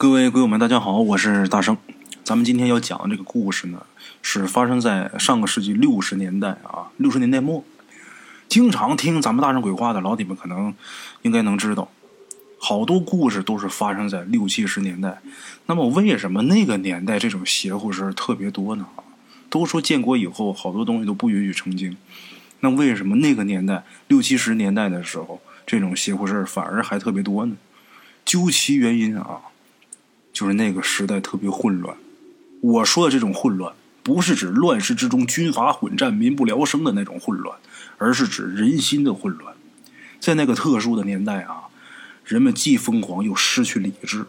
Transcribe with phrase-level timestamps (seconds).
[0.00, 1.76] 各位鬼友们，大家好，我是大圣。
[2.24, 3.84] 咱们今天要讲的这个故事呢，
[4.22, 7.62] 是发生在上个世纪六十年代啊，六十年代末。
[8.48, 10.74] 经常听咱们大圣鬼话的老铁们，可能
[11.20, 11.90] 应该能知道，
[12.58, 15.20] 好多故事都是发生在六七十年代。
[15.66, 18.86] 那么，为什么那个年代这种邪乎事儿特别多呢？
[19.50, 21.94] 都说建国以后好多东西都不允许成精，
[22.60, 27.54] 那为什么那个年代六七十年代的时候，这种邪乎事儿反而还特别多呢？
[28.24, 29.42] 究其原因啊，
[30.32, 31.96] 就是那个时代特别混乱。
[32.60, 37.56] 我说的这种混乱，不是指乱世之中军阀混战、民不聊生的那种混乱，
[37.98, 39.54] 而是指人心的混乱。
[40.18, 41.64] 在那个特殊的年代啊，
[42.24, 44.26] 人们既疯狂又失去理智，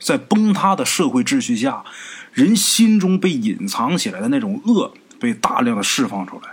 [0.00, 1.84] 在崩塌的社会秩序下，
[2.32, 6.50] 人心中被隐藏起来的那种恶被大量的释放出来，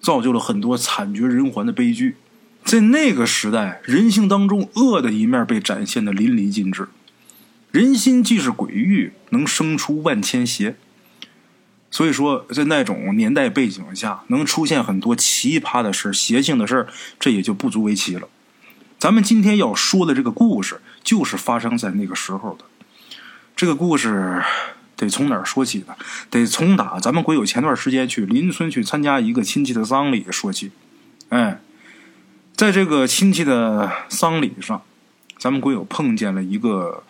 [0.00, 2.16] 造就了很多惨绝人寰的悲剧。
[2.64, 6.88] 在那个时代，人性当中恶的一面被展现的淋漓尽致。
[7.74, 10.76] 人心既是鬼域，能生出万千邪。
[11.90, 16.86] 所以说，在那种年代背景下，能出现很多奇葩的事邪性的事，
[17.18, 18.28] 这也就不足为奇了。
[18.96, 22.64] 咱们今天要说的这个故事，就是发生在那个时候的。
[23.56, 24.40] 这个故事
[24.94, 25.96] 得从哪儿说起呢？
[26.30, 30.70] 得从打咱们鬼友前段时间去邻村去参加一个亲戚的丧礼说起。
[31.30, 31.60] 哎。
[32.54, 34.80] 在这个亲戚的丧礼上，
[35.36, 37.02] 咱们鬼友碰见了一个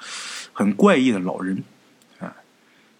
[0.55, 1.63] 很怪异的老人。
[2.21, 2.33] 哎，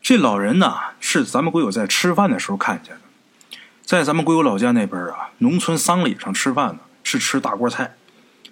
[0.03, 3.01] 这老人呢是咱们鬼友在吃饭的时候看见的。
[3.83, 7.95] 在咱们鬼友老家那边啊，农村丧礼上吃饭呢是吃大锅菜，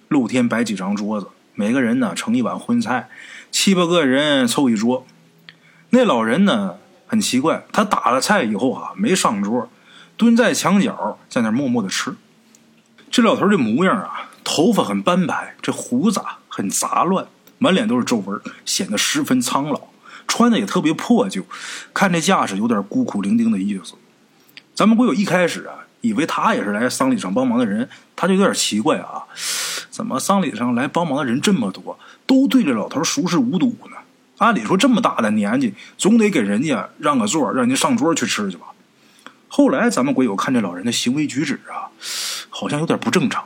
[0.07, 3.09] 露天摆几张桌子，每个人呢盛一碗荤菜，
[3.51, 5.05] 七八个人凑一桌。
[5.89, 9.69] 那老人呢很奇怪，他打了菜以后啊没上桌，
[10.15, 12.15] 蹲在墙角在那默默的吃。
[13.11, 17.27] 这老头这模样啊，头发很斑白，这胡子很杂乱，
[17.63, 19.79] 满脸都是皱纹，显得十分苍老。
[20.27, 21.45] 穿的也特别破旧，
[21.93, 23.93] 看这架势有点孤苦伶仃的意思。
[24.75, 27.87] 咱们国友一开始啊，以为他也是来丧礼上帮忙的人，
[28.17, 29.23] 他就有点奇怪啊，
[29.89, 33.95] 怎么丧礼上来帮忙的人这么多，都对这老头熟视无睹呢？
[34.39, 38.67] 按理说这么大的年纪，总得给人家让个座，让人家上桌去吃去吧。
[39.47, 41.87] 后来咱们国友看这老人的行为举止啊。
[42.55, 43.43] 好像有点不正常，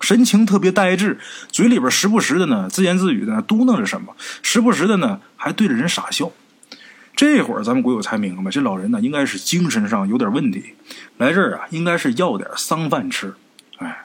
[0.00, 1.18] 神情特别呆滞，
[1.50, 6.30] 嘴里边时不时的呢自言自语的嘟囔着什么，时不时的呢还对着人傻笑。
[7.16, 10.74] 这会儿咱们鬼友才明白，这老人呢应该是精神上有点问题，
[11.16, 13.34] 来这儿啊应该是要点丧饭吃。
[13.78, 14.04] 哎，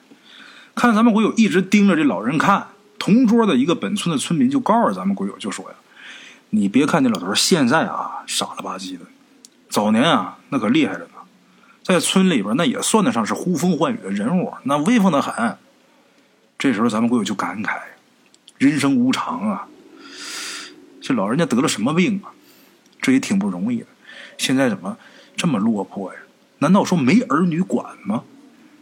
[0.74, 2.68] 看咱们鬼友一直盯着这老人看，
[2.98, 5.76] 同桌的一个本村的村民就告诉咱们鬼友就说呀
[6.50, 9.06] ：“你别看这老头现在啊傻了吧唧的，
[9.70, 11.10] 早年啊那可厉害着呢。”
[11.84, 15.58] 在村里边，那也算得上是呼风唤雨的人物，那威风的很。
[16.64, 17.78] 这时候，咱们鬼友就感慨：
[18.58, 19.68] 人生无常啊！
[21.02, 22.32] 这老人家得了什么病啊？
[23.02, 23.88] 这也挺不容易的。
[24.38, 24.98] 现在怎么
[25.36, 26.20] 这么落魄呀？
[26.60, 28.24] 难道说没儿女管吗？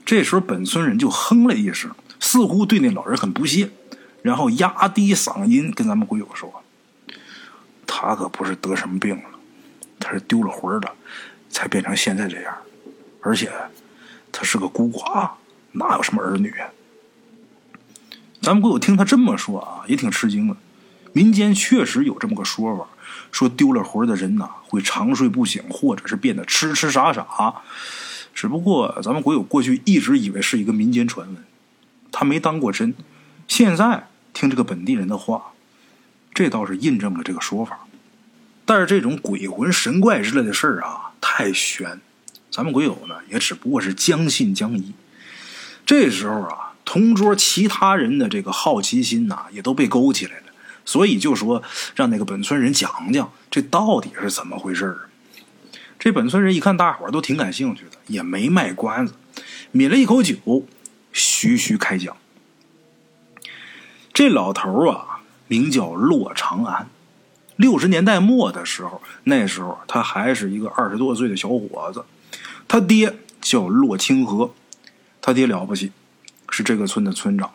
[0.05, 3.71] 这时候，本村人就哼了一声，似乎对那老人很不屑，
[4.21, 6.63] 然后压低嗓音跟咱们鬼友说
[7.87, 9.23] ：“他可不是得什么病了，
[9.99, 10.93] 他是丢了魂了，
[11.49, 12.55] 才变成现在这样。”
[13.23, 13.51] 而且，
[14.31, 15.31] 他是个孤寡，
[15.71, 16.53] 哪有什么儿女？
[18.41, 20.56] 咱们鬼友听他这么说啊，也挺吃惊的。
[21.13, 22.88] 民间确实有这么个说法，
[23.31, 27.62] 说丢了魂的人呐，会长睡不醒，或者是变得痴痴傻傻。
[28.34, 31.44] 只不过咱们鬼友过去一直以为是一个民间传闻，
[32.12, 32.96] 他没当过真。
[33.47, 35.52] 现在听这个本地人的话，
[36.34, 37.81] 这倒是印证了这个说法。
[38.66, 42.00] 但是这种鬼魂神怪之类的事儿啊，太玄。
[42.50, 44.94] 咱们鬼友呢，也只不过是将信将疑。
[45.85, 50.47] 这时候啊，同桌其他人的这个好奇心呐，也都被勾起来了，
[50.84, 51.63] 所以就说
[51.96, 54.97] 让那个本村人讲讲这到底是怎么回事
[55.97, 59.13] 这本村人一看大伙都挺感兴趣的，也没卖关子，
[59.72, 60.35] 抿了一口酒，
[61.13, 62.18] 徐徐开讲。
[64.13, 66.90] 这老头啊，名叫骆长安。
[67.56, 72.03] 六十年代末的时候，那时候他还是一个二十多岁的小伙子。
[72.67, 74.53] 他爹叫骆清河，
[75.22, 75.94] 他爹了不起，
[76.51, 77.49] 是这个村的村长。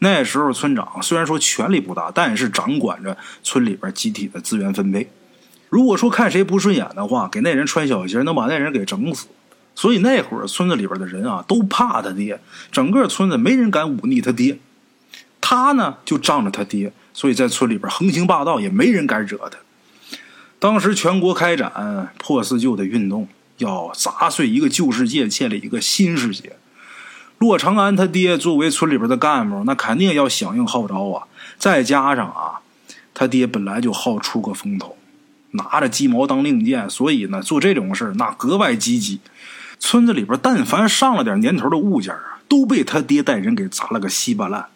[0.00, 5.08] 那时候村长虽然说权力不大，但是掌管着村里边集体的资源分配。
[5.68, 9.26] 如果说看谁不顺眼的话，给那人穿小鞋，能把那人给整死。
[9.74, 12.40] 所以那会儿村子里边的人啊，都怕他爹，
[12.72, 14.58] 整个村子没人敢忤逆他爹。
[15.40, 19.58] 他呢就仗着他爹，所以在村里边横行霸道，也没人敢惹他。
[20.58, 23.28] 当时全国开展破四旧的运动。
[23.58, 26.52] 要砸碎一个旧世界，建立一个新世界。
[27.38, 31.26] 骆长安他爹作为村里边的干部，那肯定要响应号召啊。
[31.56, 32.60] 再加上啊，
[33.14, 34.96] 他爹本来就好出个风头，
[35.52, 39.20] 拿着鸡毛当令箭，所以呢，做这种事那格外积极。
[39.78, 44.66] 村子里边但凡上了点年头的物件啊，都被他爹带人给砸了个稀巴烂。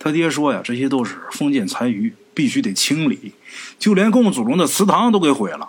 [0.00, 3.32] 他爹说呀，这些都是封建残余，必须得清理。
[3.78, 5.68] 就连供祖宗的祠堂都给毁了。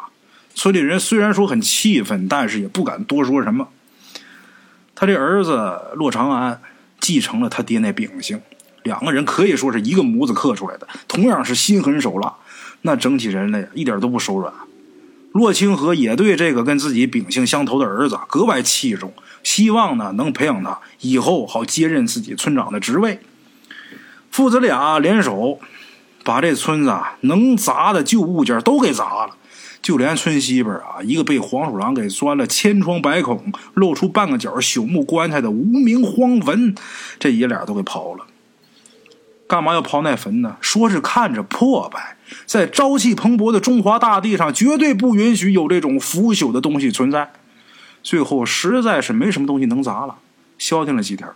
[0.55, 3.67] 村里人虽然说很气愤，但是也不敢多说什么。
[4.99, 6.59] 他这儿子骆长安
[6.99, 8.41] 继承了他爹那秉性，
[8.83, 12.35] 两个人可以说是一个模子刻出来的，同样是心狠手辣，
[12.81, 14.53] 那整起人来一点都不手软。
[15.31, 23.21] 骆清河也对这个跟自己秉性相投的儿子格外器重，希望呢能培养他以后好接任自己村长的职位。
[24.31, 25.61] 父子俩联手，
[26.25, 29.37] 把这村子能砸的旧物件都给砸了。
[29.89, 36.75] 就连村西边啊，一个被黄鼠狼给钻了千疮百孔、露出半个角朽木棺材的无名荒坟，
[37.17, 38.23] 这爷俩都给刨了。
[39.47, 40.57] 干嘛要刨那坟呢？
[40.61, 47.31] 说是看着破败，在朝气蓬勃的中华大地上，绝对不允许有这种腐朽的东西存在。
[48.03, 50.17] 最后实在是没什么东西能砸了，
[50.59, 51.27] 消停了几天，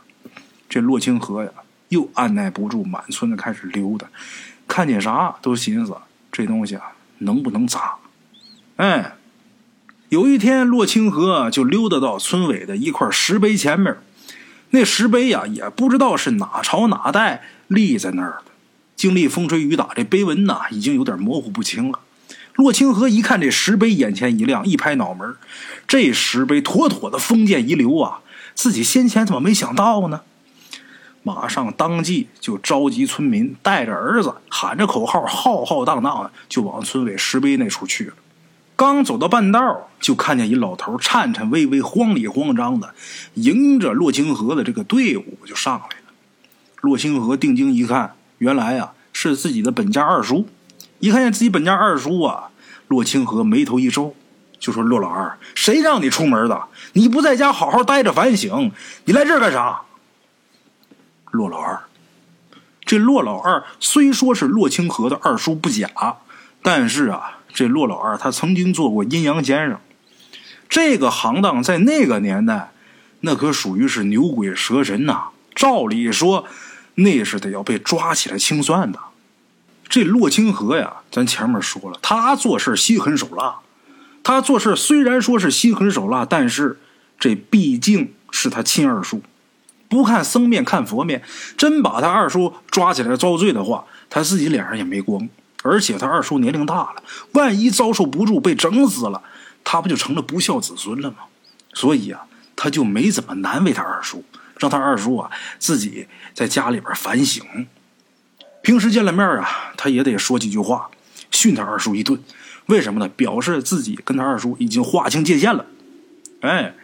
[0.69, 1.49] 这洛清河呀，
[1.89, 4.05] 又按耐不住，满村子开始溜达，
[4.67, 5.97] 看见啥都寻思
[6.31, 7.95] 这东西啊，能不能砸？
[8.77, 9.13] 哎，
[10.09, 13.95] 有一天，洛清河就溜达到村委的一块石碑前面。
[14.71, 18.51] 那石碑呀，也不知道是哪朝哪代立在那儿的。
[18.95, 21.99] 经历风吹雨打，这碑文呐，已经有点模糊不清了。
[22.55, 25.35] 洛清河一看这石碑，眼前一亮，一拍脑门
[25.87, 28.21] 这石碑妥妥的封建遗留啊！
[28.55, 30.21] 自己先前怎么没想到呢？
[31.21, 38.13] 马上当即就召集村民，带着儿子，喊着口号，浩浩荡荡的就往村委石碑那处去了。
[38.75, 42.93] 刚走到半道，就看见一老头颤颤巍巍、慌里慌张的
[43.35, 46.13] 迎着洛清河的这个队伍就上来了。
[46.81, 50.47] 洛清河定睛一看，原来啊是自己的本家二叔。
[50.99, 52.49] 一看见自己本家二叔啊，
[52.87, 54.15] 洛清河眉头一皱，
[54.59, 56.63] 就说：“洛老二，谁让你出门的？
[56.93, 58.71] 你不在家好好待着反省，
[59.05, 59.81] 你来这儿干啥？”
[61.31, 61.83] 洛老二，
[62.83, 65.87] 这洛老二虽说是洛清河的二叔不假，
[66.63, 67.39] 但是啊。
[67.53, 69.79] 这骆老二他曾经做过阴阳先生，
[70.67, 72.71] 这个行当在那个年代，
[73.19, 75.25] 那可属于是牛鬼蛇神呐。
[75.53, 76.45] 照理说，
[76.95, 78.99] 那是得要被抓起来清算的。
[79.87, 83.57] 这骆清河呀，咱前面说了，他做事心狠手辣。
[84.23, 86.79] 他做事虽然说是心狠手辣，但是
[87.19, 89.21] 这毕竟是他亲二叔，
[89.87, 91.21] 不看僧面看佛面，
[91.55, 95.29] 真把他二叔抓起来遭罪的话，他自己脸上也没光。
[95.63, 99.23] 而且他二叔年龄大了，万一遭受不住被整死了，
[99.63, 101.17] 他不就成了不孝子孙了吗？
[101.73, 104.23] 所以啊，他就没怎么难为他二叔，
[104.59, 107.43] 让他二叔啊自己在家里边反省。
[108.61, 110.89] 平时见了面啊，他也得说几句话，
[111.31, 112.21] 训他二叔一顿。
[112.67, 113.09] 为什么呢？
[113.09, 115.65] 表示自己跟他二叔已经划清界限了。
[116.41, 116.75] 哎，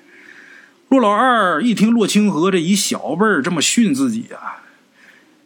[0.90, 4.64] 骆老二一听骆清河这一小辈儿这么训自己啊，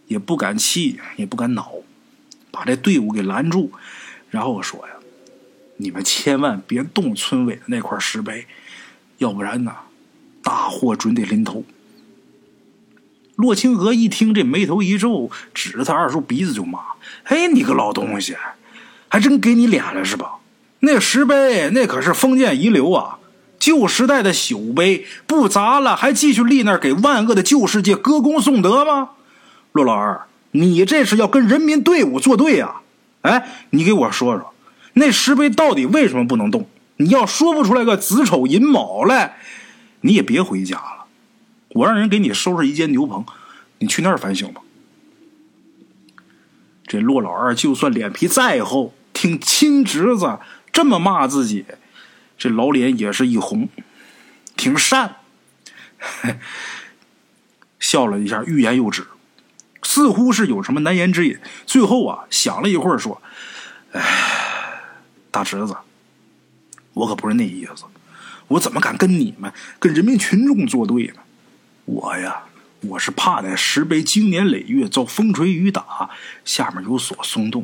[0.07, 1.71] 也不敢气，也不敢恼。
[2.53, 3.71] 把这队伍给拦住，
[4.29, 4.94] 然后我说呀
[5.77, 8.45] ：“你们千万别动村委的那块石碑，
[9.17, 9.73] 要不然呢，
[10.44, 11.65] 大祸准得临头。”
[13.35, 16.79] 洛清河一听，这眉头一皱，指着他二叔鼻子就骂
[17.25, 18.38] ：“嘿，你个老东西，
[19.09, 20.35] 还真给你脸了是吧？
[20.81, 23.17] 那石碑那可是封建遗留啊，
[23.57, 29.10] 旧时代的朽碑，不砸了还继续立那儿给万恶的旧世界歌功颂德吗？”
[29.74, 30.27] 洛老二。
[30.53, 32.77] 你这是要跟人民队伍作对呀？
[33.22, 34.53] 哎，你给我说说，
[34.93, 36.67] 那石碑到底为什么不能动？
[36.98, 39.38] 你要说不出来个子丑寅卯来，
[40.01, 41.05] 你也别回家了。
[41.69, 43.25] 我让人给你收拾一间牛棚，
[43.79, 44.62] 你去那儿反省吧。
[46.86, 50.38] 这骆老二就算脸皮再厚，听亲侄子
[50.72, 51.65] 这么骂自己，
[52.38, 53.69] 这老脸也是一红，
[54.55, 55.15] 挺善，
[57.79, 59.07] 笑了一下，欲言又止。
[59.93, 63.21] 似乎是有什么难言之隐，最后啊想了一会儿说
[63.93, 64.01] ：“哎，
[65.29, 65.77] 大侄子，
[66.95, 67.83] 我可不是那意思，
[68.47, 71.21] 我怎么敢跟你们、跟人民群众作对呢？
[71.85, 72.45] 我呀，
[72.81, 76.09] 我是怕那石碑经年累月遭风吹雨打，
[76.43, 77.63] 下面有所松动。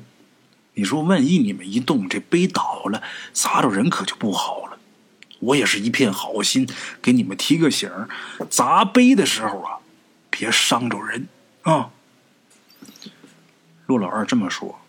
[0.75, 3.01] 你说，万一你们一动，这碑倒了，
[3.33, 4.77] 砸着人可就不好了。
[5.39, 6.69] 我也是一片好心，
[7.01, 8.07] 给你们提个醒儿
[8.51, 9.79] 砸碑的时候啊，
[10.29, 11.27] 别伤着人
[11.63, 11.89] 啊。”
[13.89, 14.79] 骆老二这么说，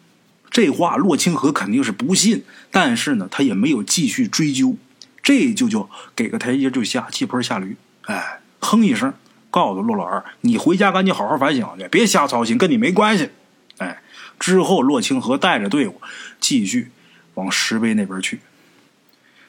[0.50, 4.76] 这话骆清河肯定是不信，但是呢，他也没有继续追究，
[5.23, 7.78] 这就叫给个台阶就下，气盆下驴。
[8.02, 9.14] 哎，哼一声，
[9.50, 13.30] 告诉骆老二：“你回家赶紧好好反省去，别瞎操心，跟你没关系。”
[13.80, 14.02] 哎，
[14.38, 16.02] 之后，骆清河带着队伍
[16.38, 16.90] 继续
[17.33, 18.40] 往石碑那边去。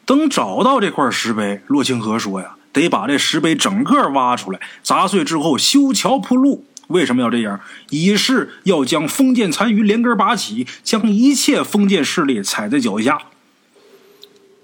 [0.05, 6.65] 等找到这块石碑，骆清河说呀：“得把这石碑整个挖出来，砸碎之后修桥铺路。
[6.91, 7.59] 为什么要这样？
[7.89, 13.19] 以示要将封建残余连根拔起，将一切封建势力踩在脚下。”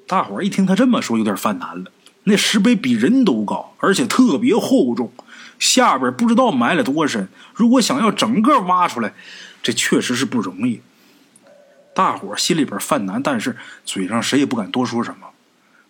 [0.07, 1.91] 大伙儿一听他这么说，有点犯难了。
[2.23, 5.11] 那石碑比人都高，而且特别厚重，
[5.59, 7.27] 下边不知道埋了多深。
[7.53, 9.13] 如果想要整个挖出来，
[9.63, 10.81] 这确实是不容易。
[11.93, 13.55] 大伙儿心里边犯难，但是
[13.85, 15.27] 嘴上谁也不敢多说什么。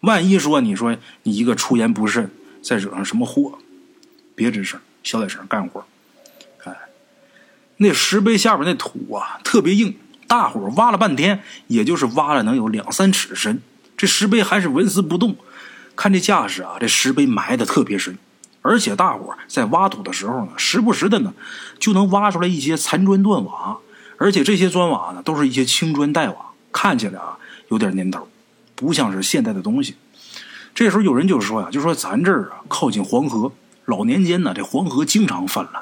[0.02, 2.30] 万一说你说你一个出言不慎，
[2.62, 3.58] 再惹上什么祸，
[4.36, 5.86] 别吱声，小点声干活。
[7.78, 9.96] 那石碑下边那土啊，特别硬，
[10.28, 13.62] 大伙挖了半天，也就是挖了能有两三尺深，
[13.96, 15.36] 这石碑还是纹丝不动。
[15.96, 18.18] 看这架势啊，这石碑埋的特别深，
[18.62, 21.34] 而且大伙在挖土的时候呢，时不时的呢，
[21.80, 23.78] 就能挖出来一些残砖断瓦，
[24.18, 26.36] 而且这些砖瓦呢，都是一些青砖黛瓦，
[26.72, 27.38] 看起来啊
[27.70, 28.28] 有点年头，
[28.76, 29.96] 不像是现代的东西。
[30.76, 33.52] 这时候有人就说呀，就说咱这儿啊靠近黄河，
[33.86, 35.82] 老年间呢这黄河经常泛滥，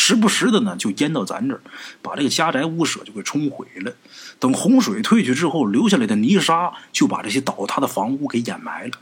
[0.00, 1.60] 时不时的呢就淹到咱这儿，
[2.00, 3.92] 把这个家宅屋舍就给冲毁了。
[4.38, 8.92] 等洪水退去之后，留下来的泥沙就把这些倒塌的房屋给掩埋了。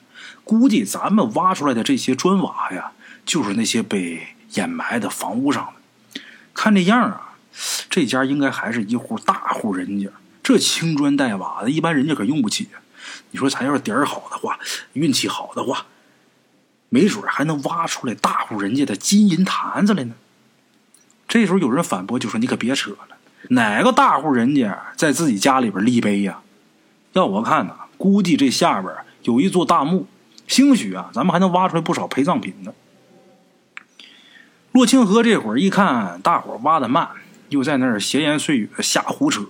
[0.42, 2.92] 估计咱们挖出来的这些砖瓦呀，
[3.26, 6.20] 就是那些被掩埋的房屋上的。
[6.54, 7.36] 看这样啊，
[7.90, 10.08] 这家应该还是一户大户人家。
[10.42, 12.68] 这青砖黛瓦的，一般人家可用不起。
[13.32, 14.58] 你说咱要是点儿好的话，
[14.94, 15.84] 运气好的话，
[16.88, 20.14] 没准还能挖出来大户人家的金银坛子来呢。
[21.28, 23.16] 这时候有人反驳，就说：“你可别扯了，
[23.50, 26.40] 哪个大户人家在自己家里边立碑呀？
[27.12, 30.06] 要我看呢，估计这下边有一座大墓。”
[30.46, 32.72] 兴许啊，咱们还能挖出来不少陪葬品呢。
[34.70, 37.08] 洛清河这会儿一看大伙挖的慢，
[37.48, 39.42] 又在那儿闲言碎语瞎胡扯，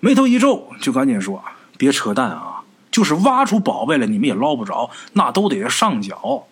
[0.00, 1.44] 眉头一皱，就赶紧说
[1.76, 2.62] ：“别扯淡啊！
[2.90, 6.46] 就是挖出宝贝来，你们也捞不着，那都得上缴。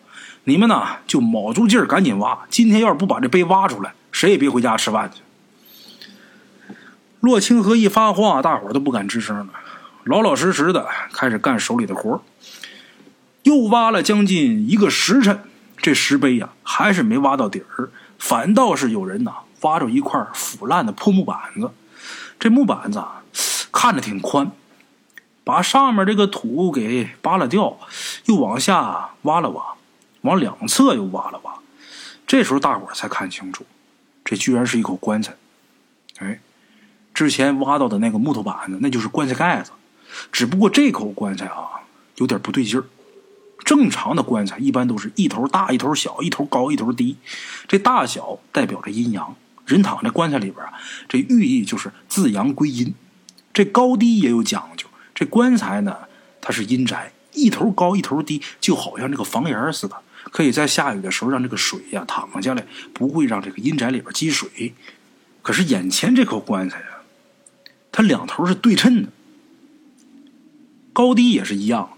[0.44, 2.38] 你们呢，就卯足劲儿赶紧挖。
[2.50, 5.20] 今天要是不把这碑挖出来，谁也别回家吃饭去。”
[7.18, 9.48] 洛清河一发话，大伙都不敢吱声了，
[10.04, 12.22] 老老实实的开始干手里的活
[13.42, 15.42] 又挖了将近一个时辰，
[15.78, 21.70] 这石碑呀还是没挖到底儿，反倒是有人呐挖着一块腐烂的破木板子。
[22.38, 23.22] 这木板子啊
[23.72, 24.52] 看着挺宽，
[25.44, 27.78] 把上面这个土给扒了掉，
[28.26, 29.62] 又往下挖了挖，
[30.20, 31.54] 往两侧又挖了挖。
[32.26, 33.64] 这时候大伙才看清楚，
[34.24, 35.34] 这居然是一口棺材。
[36.18, 36.40] 哎，
[37.12, 39.72] 之前挖到的那个木头板子，那就是棺材盖子，
[40.32, 41.82] 只不过这口棺材啊
[42.16, 42.84] 有点不对劲儿。
[43.64, 47.16] 正常的棺材一般都是一头大一头小，一头高一头低，
[47.66, 49.36] 这大小代表着阴阳。
[49.64, 50.74] 人躺在棺材里边啊，
[51.08, 52.94] 这寓意就是自阳归阴。
[53.54, 54.86] 这高低也有讲究。
[55.14, 55.96] 这棺材呢，
[56.42, 59.96] 它是阴宅，一头高一头低，就好像这个房檐似的，
[60.34, 64.74] 可以在下雨的时候让这个水呀淌下来，不会让这个阴宅里边积水。
[65.42, 67.06] 可是眼前这口棺材啊，
[67.92, 69.10] 它两头是对称的，
[70.92, 71.90] 高低也是一样。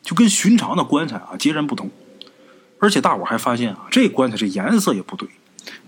[0.00, 1.90] 就跟寻常的棺材啊截然不同，
[2.78, 5.28] 而且大伙还发现啊，这棺材这颜色也不对。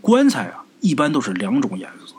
[0.03, 2.15] 棺材啊一般都是两种颜色，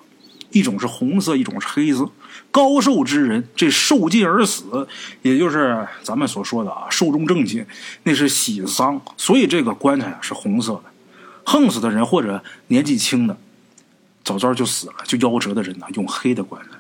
[0.50, 2.10] 一种是红色，一种是黑色。
[2.52, 4.88] 高寿之人这受尽而死，
[5.22, 7.66] 也就是咱们所说的啊寿终正寝，
[8.04, 10.84] 那是喜丧，所以这个棺材啊是红色的。
[11.44, 13.38] 横死的人或者年纪轻的，
[14.24, 16.78] 早早就死了就夭折的人呢，用黑的棺材。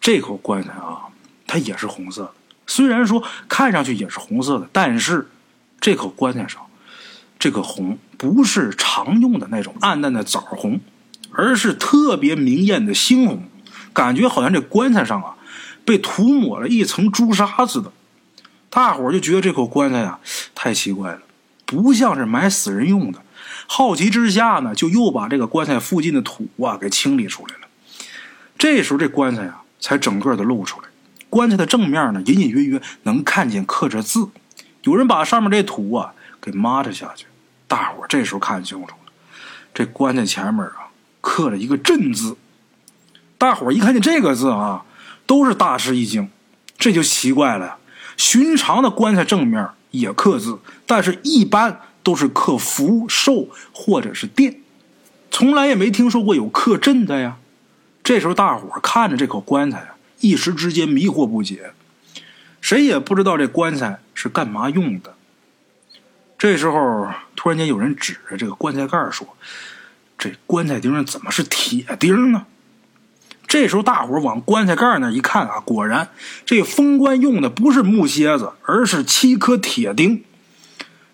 [0.00, 1.02] 这口棺材啊，
[1.46, 2.32] 它也是红色的。
[2.66, 5.28] 虽然说看上去也是红色的，但是
[5.80, 6.62] 这口棺材上
[7.38, 10.80] 这个红不是常用的那种暗淡的枣红，
[11.32, 13.42] 而是特别明艳的猩红，
[13.92, 15.34] 感觉好像这棺材上啊
[15.84, 17.92] 被涂抹了一层朱砂似的。
[18.70, 20.18] 大伙就觉得这口棺材呀
[20.54, 21.20] 太奇怪了，
[21.66, 23.22] 不像是埋死人用的。
[23.66, 27.68] 好奇之下呢，就又把这个棺材附近的土啊给清理出来了。
[28.58, 30.88] 这时候这棺材啊才整个的露出来。
[31.28, 34.28] 棺材的正面呢，隐隐约约能看见刻着字。
[34.82, 37.26] 有人把上面这土啊给抹着下去。
[37.68, 39.12] 大伙这时候看清楚了，
[39.72, 40.88] 这棺材前面啊
[41.20, 42.36] 刻了一个“镇”字。
[43.42, 44.84] 大伙一看见这个字啊，
[45.26, 46.30] 都是大吃一惊。
[46.78, 47.76] 这就奇怪了，
[48.16, 54.60] 寻常的棺材正面也刻字，但是一般都是刻福寿或者是殿，
[55.32, 57.36] 从来也没听说过有刻“镇”的呀。
[58.04, 59.96] 这时候大伙看着这口棺材啊。
[60.20, 61.72] 一时之间迷惑不解，
[62.60, 65.16] 谁也不知道这棺材是干嘛用的。
[66.38, 69.26] 这时候，突然间有人指着这个棺材盖说
[70.16, 72.46] ：“这棺材钉怎么是铁钉呢？”
[73.52, 76.08] 这时候大伙往棺材盖那一看啊，果然
[76.46, 80.24] 这封棺用的不是木楔子，而是七颗铁钉。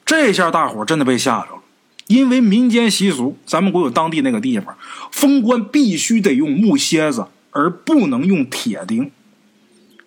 [0.07, 1.62] 这下大伙真的被吓着了，
[2.07, 4.76] 因为民间习俗，咱们国有当地那个地方
[5.11, 9.11] 封棺必须得用木楔子，而不能用铁钉。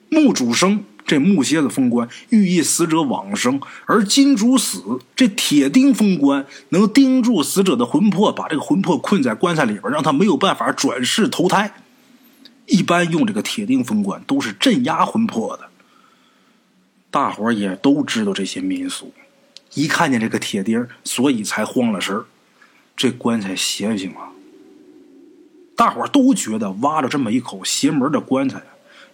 [0.08, 0.86] 木主生。
[1.06, 4.82] 这木楔子封棺，寓意死者往生；而金主死，
[5.14, 11.74] 这铁钉封棺能钉住死者的魂魄，把这个魂魄困在棺材里边，让他没有办法转世投胎。
[12.72, 15.68] 一般用这个铁钉封棺，都是镇压魂魄的。
[17.10, 19.14] 大伙儿也都知道这些民俗，
[19.74, 22.26] 一看见这个铁钉，所以才慌了神儿。
[22.96, 24.32] 这棺材邪性啊！
[25.76, 28.62] 大伙儿都觉得挖了这么一口邪门的棺材，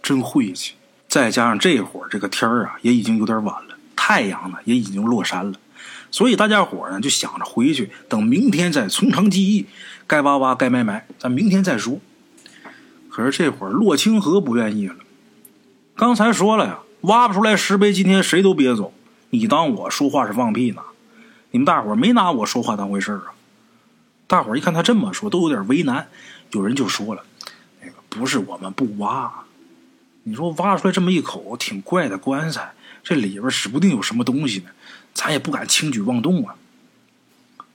[0.04, 0.74] 真晦气。
[1.08, 5.58] 再加上这会儿这个天儿啊，也已经有点晚了，太阳呢也已经落山了，
[6.12, 9.66] 所以大家伙呢就想着回去，等明天再从长计议，
[10.06, 12.00] 该挖挖，该埋埋，咱明天再说。
[13.18, 14.98] 可是这会儿洛清河不愿意了，
[15.96, 18.94] 刚才说了呀，挖不出来石碑，今天谁都别走。
[19.32, 20.84] 你当我说话是放屁呢？
[21.50, 23.34] 你们大伙没拿我说话当回事啊？
[24.28, 26.10] 大伙一看他这么说，都有点为难。
[26.52, 27.24] 有人就说了，
[27.82, 29.34] 那个不是我们不挖。
[30.22, 34.66] 你说挖出来这么一口挺怪的棺材，这里边指不定有什么东西呢，
[35.16, 36.54] 咱也不敢轻举妄动啊。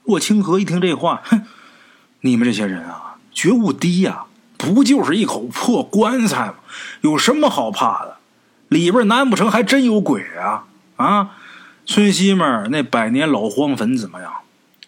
[0.05, 1.45] 洛清河一听这话，哼，
[2.21, 4.27] 你们这些人啊，觉悟低呀，
[4.63, 6.55] 不就是一口破棺材吗？
[7.01, 8.17] 有什么好怕的？
[8.69, 10.65] 里边难不成还真有鬼啊？
[10.97, 11.31] 啊，
[11.85, 14.33] 村西面那百年老荒坟怎么样？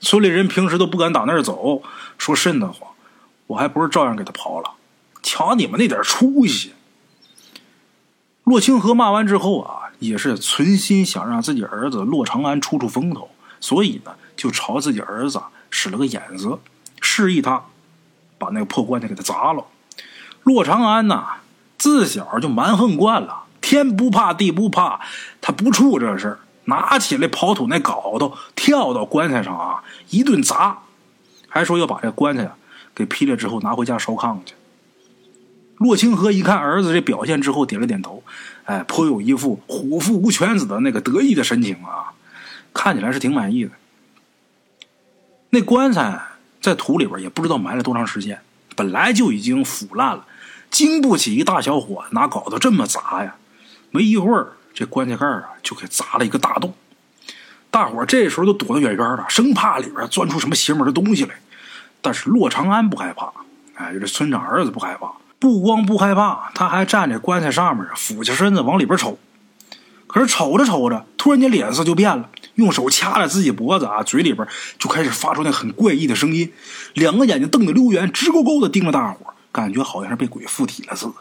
[0.01, 1.83] 村里人平时都不敢打那儿走，
[2.19, 2.91] 说瘆得慌，
[3.49, 4.71] 我还不是照样给他刨了？
[5.23, 6.73] 瞧你们那点出息！
[8.45, 15.41] 洛清河骂完之后啊，也是存心想让自己儿子洛长安出出风头，所以呢，就朝自己儿子
[15.71, 16.61] 使了个眼色，
[17.01, 17.65] 示意他
[18.39, 19.65] 把那个破棺材给他砸了。
[20.43, 21.25] 洛长安呐，
[21.79, 25.01] 自小就蛮横惯了，天不怕地不怕，
[25.41, 30.79] 他不怵这事儿，拿起来刨土那镐头，跳到棺材上啊，一顿砸，
[31.49, 32.51] 还说要把这棺材
[32.95, 34.55] 给劈了之后拿回家烧炕去。
[35.79, 38.23] 洛清河一看儿子这表现之后，点了点头，
[38.65, 42.13] 哎，颇有一副虎父无犬子的那个得意的神情啊，
[42.73, 43.71] 看起来是挺满意的。
[45.51, 46.21] 那棺材
[46.65, 48.41] 在土里边也不知道埋了多长时间，
[48.75, 50.25] 本来就已经腐烂了，
[50.71, 53.35] 经不起一大小伙拿镐头这么砸呀。
[53.91, 56.73] 没一会儿，这棺材盖啊就给砸了一个大洞。
[57.71, 61.35] 大伙这时候都躲得远远的，生怕里边钻出什么邪门的东西来。
[62.01, 63.31] 但是洛长安不害怕，
[63.75, 65.13] 哎，这村长儿子不害怕。
[65.39, 69.19] 不光不害怕，他还站在棺材上面，俯下身子往里边瞅。
[70.07, 74.47] 可是瞅着瞅着，突然间脸色就变了，用手掐着自己脖子啊，嘴里边
[74.79, 76.53] 就开始发出那很怪异的声音，
[76.95, 81.15] 两个眼睛瞪得溜圆，直勾勾的盯着大伙，感觉好像是被鬼附体了似的。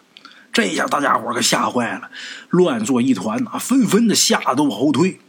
[0.51, 2.11] 这一下大家伙可吓坏了，
[2.49, 5.19] 乱作一团啊，纷纷的吓得都往后退。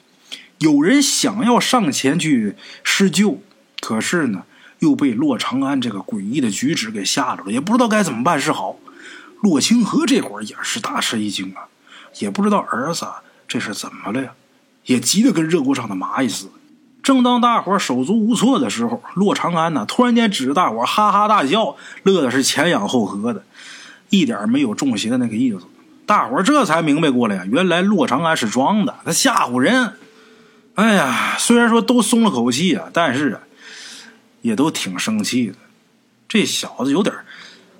[0.58, 3.40] 有人想要上前去施救，
[3.80, 4.42] 可是呢，
[4.80, 8.76] 又被洛长安这个诡异的举止给吓着了，也不知道该怎么办是好。
[9.40, 11.68] 洛清河这会儿也是大吃一惊啊，
[12.20, 13.06] 也不知道儿子
[13.48, 14.32] 这是怎么了呀，
[14.84, 16.52] 也急得跟热锅上的蚂蚁似的。
[17.02, 23.44] 正当大伙手足无措的时候，洛长安呢突然间指着大伙哈哈大笑，乐的是前仰后合的，
[24.08, 25.60] 一点没有中邪的那个意思。
[26.06, 29.92] 大伙这才明白过来呀，原来洛长安是装的，他吓唬人。
[30.76, 33.40] 哎呀，虽然说都松了口气啊，但是啊，
[34.42, 35.54] 也都挺生气的。
[36.28, 37.14] 这小子有点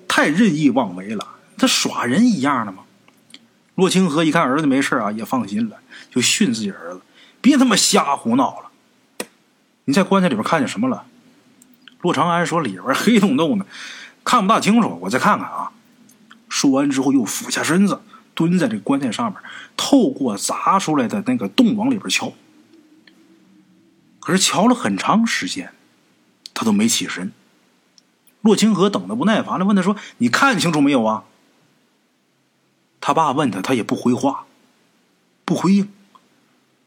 [0.07, 1.27] 太任意妄为了。
[1.57, 2.83] 他耍人一样的吗？
[3.75, 5.77] 洛清河一看儿子没事啊，也放心了，
[6.15, 7.01] 就训自己儿子
[7.41, 9.27] ：“别他妈瞎胡闹了！
[9.83, 11.05] 你在棺材里边看见什么了？”
[11.99, 13.65] 洛长安说：“里边黑洞洞的，
[14.23, 15.73] 看不大清楚，我再看看啊。”
[16.47, 17.99] 说完之后，又俯下身子，
[18.33, 19.41] 蹲在这棺材上面，
[19.75, 22.31] 透过砸出来的那个洞往里边瞧。
[24.21, 25.73] 可是瞧了很长时间，
[26.53, 27.33] 他都没起身。
[28.39, 31.25] 洛清河等的不耐烦了，问他说：“你看清楚没有啊？”
[33.01, 34.45] 他爸问他，他也不回话，
[35.43, 35.91] 不回应。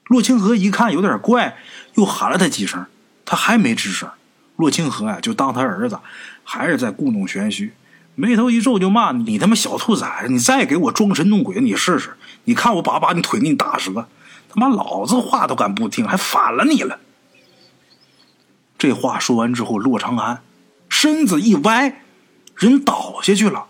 [0.08, 1.56] 洛清河一看有点怪，
[1.94, 2.84] 又喊了他几声，
[3.24, 4.08] 他还没吱声。
[4.56, 5.98] 洛清河啊，就当他儿子，
[6.42, 7.72] 还是在故弄玄虚，
[8.16, 12.16] 眉头一皱就骂：“你他妈小兔崽子，你再给我装神弄鬼，你试试！
[12.44, 14.08] 你看我把把你腿给你打折！
[14.48, 16.98] 他妈老子话都敢不听，还反了你了！”
[18.76, 20.40] 这话说完之后，洛长安
[20.88, 22.02] 身子一歪，
[22.56, 23.66] 人倒下去了。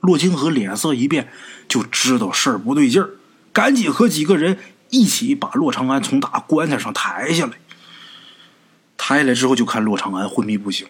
[0.00, 1.28] 洛清河脸色一变，
[1.66, 3.10] 就知道事儿不对劲儿，
[3.52, 4.58] 赶紧和几个人
[4.92, 7.52] 一起把洛长安从大棺材上抬下来。
[8.96, 10.86] 抬下来之后，就看洛长安昏迷不醒，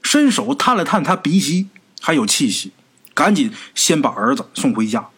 [0.00, 1.68] 伸手探了探他鼻息，
[2.00, 2.72] 还有气息，
[3.12, 5.08] 赶紧先把儿子送回家。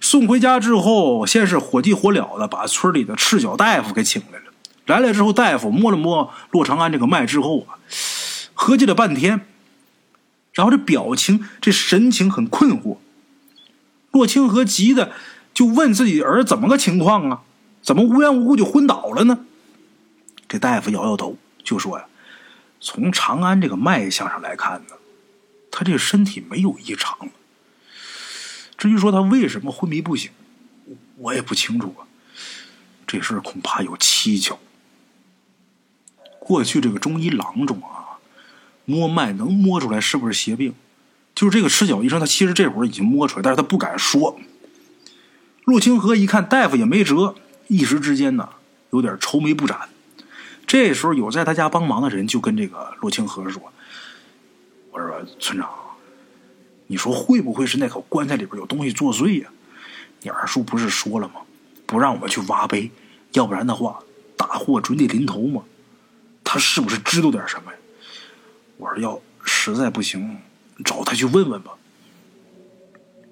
[0.00, 4.46] 送回家之后，先是火急火燎的把村里的赤脚大夫给请来了。
[4.86, 7.78] 来了之后，大夫摸了摸骆长安这个脉之后啊，
[8.52, 9.46] 合计了半天，
[10.54, 12.96] 然后这表情、这神情很困惑。
[14.10, 15.12] 骆清河急的
[15.54, 17.42] 就问自己儿子怎么个情况啊？
[17.82, 19.44] 怎么无缘无故就昏倒了呢？
[20.48, 22.06] 这大夫摇摇头，就说呀
[22.80, 24.94] ：“从长安这个脉象上来看呢，
[25.70, 27.28] 他这身体没有异常。
[28.78, 30.30] 至于说他为什么昏迷不醒，
[31.16, 32.06] 我也不清楚啊。
[33.06, 34.58] 这事恐怕有蹊跷。”
[36.38, 38.18] 过去这个中医郎中啊，
[38.84, 40.74] 摸脉能摸出来是不是邪病？
[41.34, 44.38] 就是这个赤脚医生，他其实这会儿已经摸出来，但是他不敢说。
[45.64, 47.36] 陆清河一看大夫也没辙，
[47.68, 48.48] 一时之间呢
[48.90, 49.88] 有点愁眉不展。
[50.66, 53.72] 这时候有在他家帮忙的人就跟这个陆清河说
[54.90, 55.68] ：“我说村长，
[56.86, 59.48] 你说会不会是那口棺材里边有东西作祟呀？
[60.22, 61.34] 你二叔不是说了吗？
[61.86, 62.90] 不让我们去挖碑，
[63.32, 64.00] 要不然的话
[64.36, 65.62] 大祸准得临头嘛。”
[66.44, 67.78] 他是不是知道点什么呀？
[68.78, 70.38] 我说要实在不行，
[70.84, 71.72] 找他去问问吧。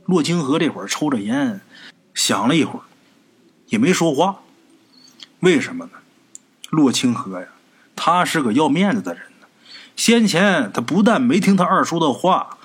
[0.07, 1.61] 洛清河这会儿抽着烟，
[2.15, 2.83] 想了一会儿，
[3.67, 4.41] 也没说话。
[5.41, 5.93] 为什么呢？
[6.71, 7.47] 洛清河呀，
[7.97, 9.47] 他是个要面子的人呢。
[9.97, 12.59] 先前他不但没听他二叔的话，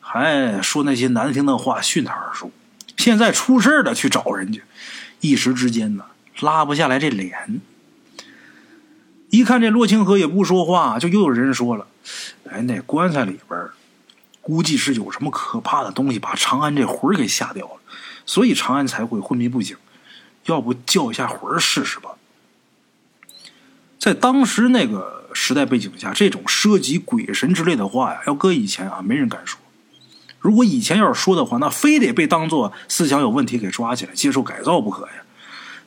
[0.00, 2.52] 还说那些难听的话训他二叔。
[2.96, 4.60] 现在出事了，去找人家，
[5.20, 6.04] 一时之间呢，
[6.40, 7.60] 拉不下来这脸。
[9.30, 11.86] 一看这洛清河也不说话，就又有人说了
[12.48, 13.60] ：“哎，那棺材里边
[14.40, 17.80] 估计是有什么可怕的东西，把长安这魂给吓掉了，
[18.26, 19.76] 所以长安才会昏迷不醒。
[20.46, 22.10] 要不叫一下魂试试吧？”
[23.98, 29.58] 在当时那个时代背景下，这种涉及鬼神之类的话呀，要搁以前啊，没人敢说。
[30.38, 35.24] 如果以前要是说的话，那非得被当做思想有问题给抓起来接受改造不可呀。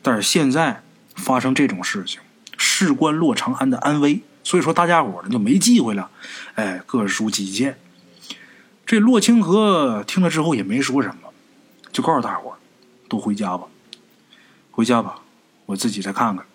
[0.01, 0.81] 但是现在
[1.15, 2.19] 发生这种事情。
[2.59, 6.09] 事关洛长安的安危，所以说大家伙呢就没忌讳了，
[6.55, 7.77] 哎，各抒己见。
[8.83, 11.26] 这洛清河听了之后也没说什么，
[11.97, 12.55] 就告诉大伙
[13.09, 13.65] 都回家吧，
[14.69, 15.19] 回家吧，
[15.65, 16.45] 我自己再看看。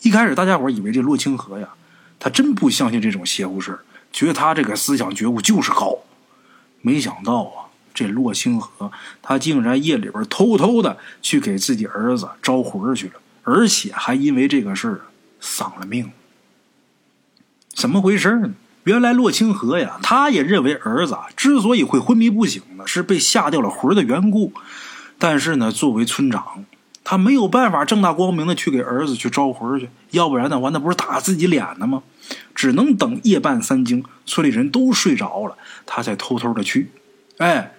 [0.00, 1.68] 一开始大家伙以为这洛清河呀，
[2.18, 3.78] 他真不相信这种邪乎事
[4.12, 5.96] 觉得他这个思想觉悟就是高。
[6.80, 8.90] 没想到啊，这洛清河
[9.22, 13.20] 他竟然夜里边偷偷的去给自己儿子招魂去了。
[13.44, 15.02] 而且还因为这个事儿
[15.38, 16.10] 丧了命，
[17.72, 18.52] 怎么回事呢？
[18.84, 24.52] 原来洛清河呀，他也认为儿子之所以会昏迷不醒呢，是被吓掉了魂的缘故。
[25.18, 26.64] 但是呢，作为村长，
[27.04, 32.02] 他没有办法正大光明的去给儿子去招魂去，要不然的话，那不是打自己脸呢吗？
[32.54, 36.90] 只能等夜半三更，村里人都睡着了，他才偷偷的去。
[37.38, 37.74] 哎，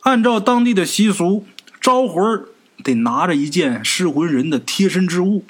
[0.00, 1.46] 按照当地的习俗，
[1.80, 2.44] 招魂
[2.82, 5.44] 得拿着一件失魂人的贴身之物，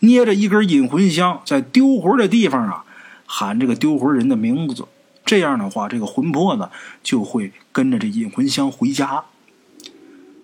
[0.00, 2.84] 捏着一根引魂香，在丢魂的地方啊
[3.34, 4.84] 喊这个丢魂人的名字。
[5.24, 6.68] 这样的话，这个魂魄呢
[7.02, 9.24] 就会跟着这引魂香回家。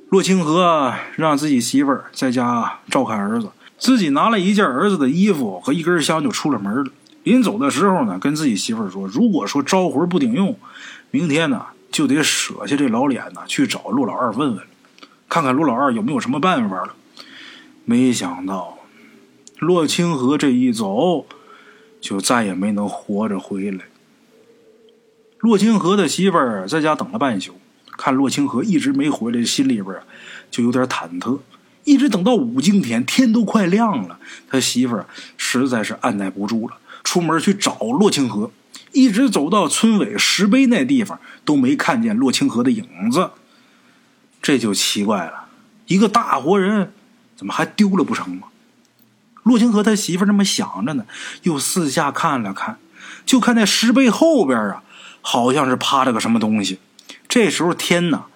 [0.08, 6.90] 洛清河让自己媳妇儿在家照看儿子，自己拿了一件儿子的衣服和一根香就出了门了。
[7.24, 10.56] 临走的时候呢，跟自己媳妇儿说：“如果说招魂不顶用，
[11.10, 14.64] 明天呢就得舍下这老脸呢，去找陆老二问问。”
[15.28, 16.94] 看看陆老二有没有什么办法了。
[17.84, 18.78] 没想到，
[19.58, 21.26] 洛清河这一走，
[22.00, 23.84] 就再也没能活着回来。
[25.38, 27.60] 洛清河的媳妇儿在家等了半宿，
[27.96, 29.94] 看洛清河一直没回来，心里边
[30.50, 31.38] 就有点忐忑。
[31.84, 35.06] 一直等到五更天，天都快亮了，他媳妇儿
[35.36, 38.50] 实在是按耐不住了，出门去找洛清河，
[38.92, 43.30] 一直走到村尾石碑那地方，都没看见洛清河的影子。
[44.42, 45.46] 这就奇怪了，
[45.86, 46.92] 一个大活人
[47.36, 48.48] 怎么还丢了不成吗？
[49.48, 51.06] 陆清河他媳妇这么想着呢，
[51.44, 52.78] 又四下看了看，
[53.24, 54.82] 就看那石碑后边啊，
[55.22, 56.78] 好像是趴着个什么东西。
[57.26, 58.26] 这时候天呐，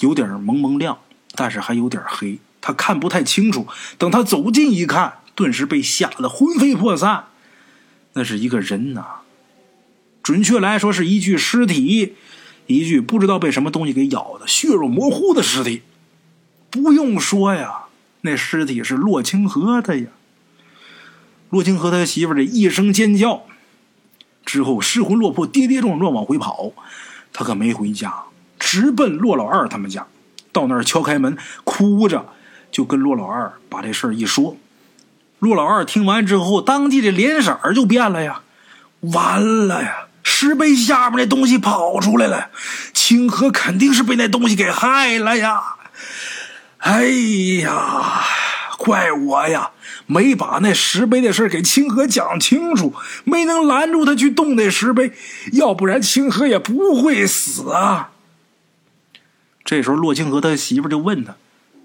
[0.00, 0.98] 有点蒙蒙亮，
[1.34, 3.66] 但是还有点黑，他看不太清楚。
[3.96, 7.24] 等他走近一看，顿时被吓得魂飞魄散。
[8.12, 9.04] 那是一个人呐，
[10.22, 12.16] 准确来说是一具尸体。
[12.66, 15.82] 一具不知道被什么东西给咬的血肉模糊的尸体，
[16.70, 17.86] 不用说呀，
[18.20, 20.06] 那尸体是洛清河的呀。
[21.50, 23.42] 洛清河他媳妇儿这一声尖叫
[24.46, 26.72] 之后，失魂落魄，跌跌撞撞往回跑。
[27.32, 28.12] 他可没回家，
[28.58, 30.06] 直奔骆老二他们家。
[30.52, 32.26] 到那儿敲开门，哭着
[32.72, 34.56] 就跟骆老二把这事儿一说。
[35.38, 38.42] 骆老二听完之后，当即这脸色就变了呀，
[39.00, 40.06] 完了呀！
[40.22, 42.50] 石碑下面那东西跑出来了，
[42.92, 45.62] 清河肯定是被那东西给害了呀！
[46.78, 47.04] 哎
[47.62, 48.22] 呀，
[48.78, 49.70] 怪我呀，
[50.10, 52.92] 没把那石碑的事给清河讲清楚，
[53.22, 55.12] 没能拦住他去动那石碑，
[55.52, 58.10] 要不然清河也不会死啊！
[59.64, 61.36] 这时候，洛清河他媳妇就问他：“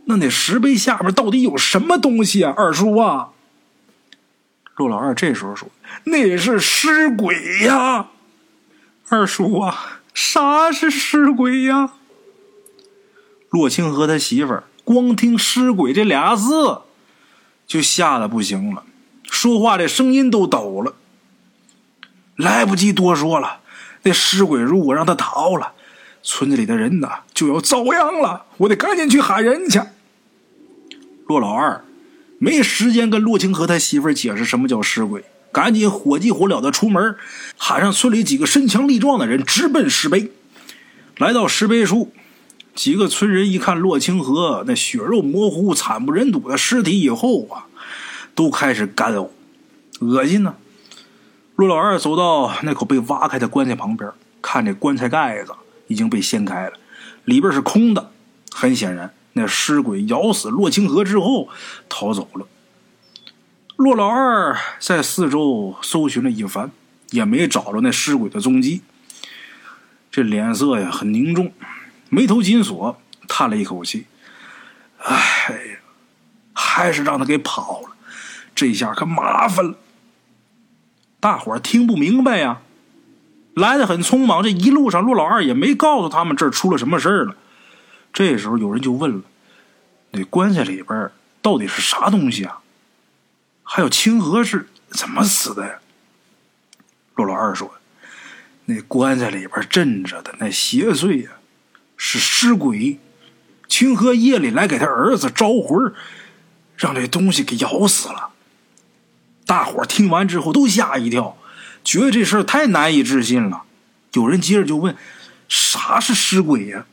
[0.06, 3.30] 那那石碑下面到底有什么东西啊，二叔啊？”
[4.76, 5.70] 洛老二这时候说
[6.06, 8.08] ：“那是尸鬼呀。”
[9.10, 11.92] 二叔啊，啥是尸鬼呀？
[13.52, 16.80] 洛清河他媳妇儿光听“尸鬼”这俩字，
[17.68, 18.84] 就吓得不行了，
[19.24, 20.96] 说话这声音都抖了。
[22.36, 23.60] 来不及多说了，
[24.04, 25.74] 那尸鬼如果让他逃了，
[26.22, 29.82] 村子里的人呐就要遭殃了，我得赶紧去喊人去。
[31.28, 31.84] 骆老二
[32.38, 35.24] 没时间跟骆清河他媳妇解释什么叫尸鬼。
[35.52, 37.16] 赶紧火急火燎的出门，
[37.56, 40.30] 喊上村里几个身强力壮的人，直奔石碑。
[41.18, 42.12] 来到石碑处，
[42.76, 47.66] 几个村人一看洛清河那血肉模糊、惨不忍睹的尸体以后啊，
[48.36, 49.30] 都开始干呕、
[50.02, 50.56] 恶心呢。
[51.56, 54.12] 骆老二走到那口被挖开的棺材旁边，
[54.42, 55.54] 看这棺材盖子
[55.88, 56.74] 已经被掀开了，
[57.24, 58.12] 里边是空的。
[58.52, 61.50] 很显然，那尸鬼咬死洛清河之后
[61.88, 62.46] 逃走了。
[63.78, 66.72] 骆老二在四周搜寻了一番，
[67.12, 68.82] 也没找着那尸鬼的踪迹。
[70.12, 71.52] 这脸色呀很凝重，
[72.16, 74.08] 眉头紧锁，叹了一口气
[75.04, 75.80] ：“哎呀，
[76.54, 77.90] 还是让他给跑了，
[78.56, 79.76] 这下可麻烦了。”
[81.20, 82.62] 大伙儿听不明白呀，
[83.54, 87.36] 来的很匆忙，这一路上骆老二也没告诉他们这儿出了什么事儿了。
[88.14, 89.24] 这时候有人就问了
[90.12, 92.62] ：“那棺材里边到底是啥东西啊？”
[93.62, 95.80] 还有清河是怎么死的呀？
[97.16, 97.74] 骆老二说
[98.66, 101.32] ：“那棺材里边镇着的那邪祟呀，
[101.98, 103.00] 是尸鬼。
[103.68, 105.94] 清河夜里来给他儿子招魂，
[106.78, 108.30] 让这东西给咬死了。”
[109.46, 111.38] 大伙听完之后都吓一跳，
[111.84, 113.64] 觉得这事儿太难以置信了。
[114.14, 114.96] 有人接着就问
[115.50, 116.86] ：“啥是尸鬼呀？”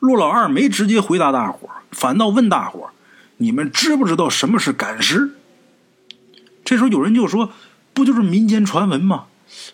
[0.00, 2.90] 骆老二没直接回答大伙反倒问大伙
[3.38, 5.36] ：“你们知不知道什么是赶尸？”
[6.64, 7.52] 这时候有人就说
[7.94, 9.26] ：“不就是民间传闻吗？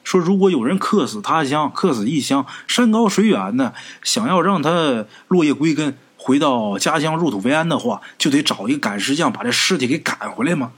[0.05, 10.73] 说如果有人客死他乡，客死异乡，山高水远的，想要让他落叶归根，回到家乡入土为安的话，就得找一个赶尸匠把这尸体给赶回来吗？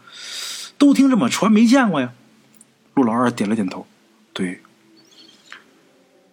[0.78, 2.12] 都听这么传，没见过呀。”
[2.94, 3.86] 陆老二点了点头
[4.32, 4.60] ：“对，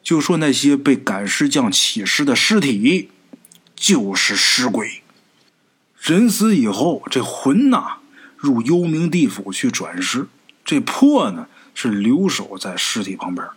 [0.04, 3.10] 就说那些被赶尸匠起尸的尸体，
[3.76, 5.02] 就是尸鬼。
[6.00, 7.97] 人死以后，这魂呐。”
[8.41, 10.28] 入幽冥地府去转世，
[10.65, 13.48] 这魄呢是留守在尸体旁边，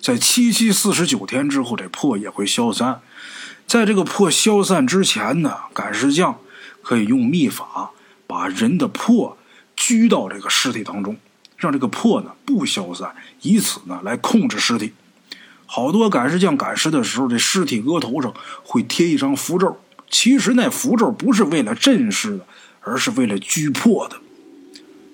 [0.00, 3.00] 在七七四十九天之后，这魄也会消散。
[3.66, 6.38] 在这个魄消散之前呢，赶尸匠
[6.82, 7.90] 可以用秘法
[8.26, 9.36] 把人的魄
[9.74, 11.16] 拘到这个尸体当中，
[11.56, 14.92] 让这个魄呢不消散，以此呢来控制尸体。
[15.66, 22.46] 好多赶尸匠赶尸的时候，这尸体额头上会贴一张符咒，其实那符咒不是为了镇尸的，
[22.82, 24.16] 而是为了拘魄的。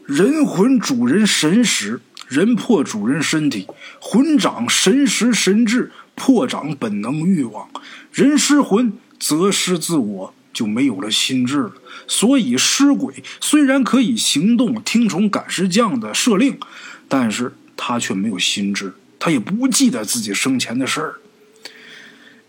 [0.04, 3.68] 人魂主人神识，人魄主人身体。
[4.00, 7.68] 魂长神识神智，魄长本能欲望。
[8.10, 11.72] 人失魂，则失自我，就没有了心智了。
[12.08, 16.58] 所以尸鬼虽然可以行动，听从赶尸匠的设令，
[17.06, 21.16] 但是他却没有心智，他也不记得自己生前的事儿。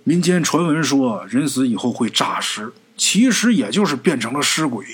[0.05, 4.85] 民间传闻说，人死以后会诈尸，其实也就是变成了尸鬼。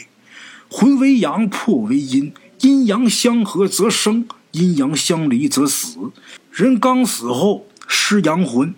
[0.67, 2.34] 魂为阳，魄为阴。
[2.62, 4.28] 阴阳相合则生，
[4.60, 6.12] 阴阳相离则死。
[6.52, 8.76] 人刚死后失阳魂，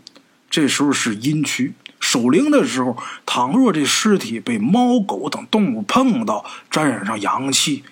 [0.48, 1.74] 这时候是阴区。
[2.00, 7.84] 守灵的时候，倘若这尸体被猫狗等动物碰到，沾染上阳气，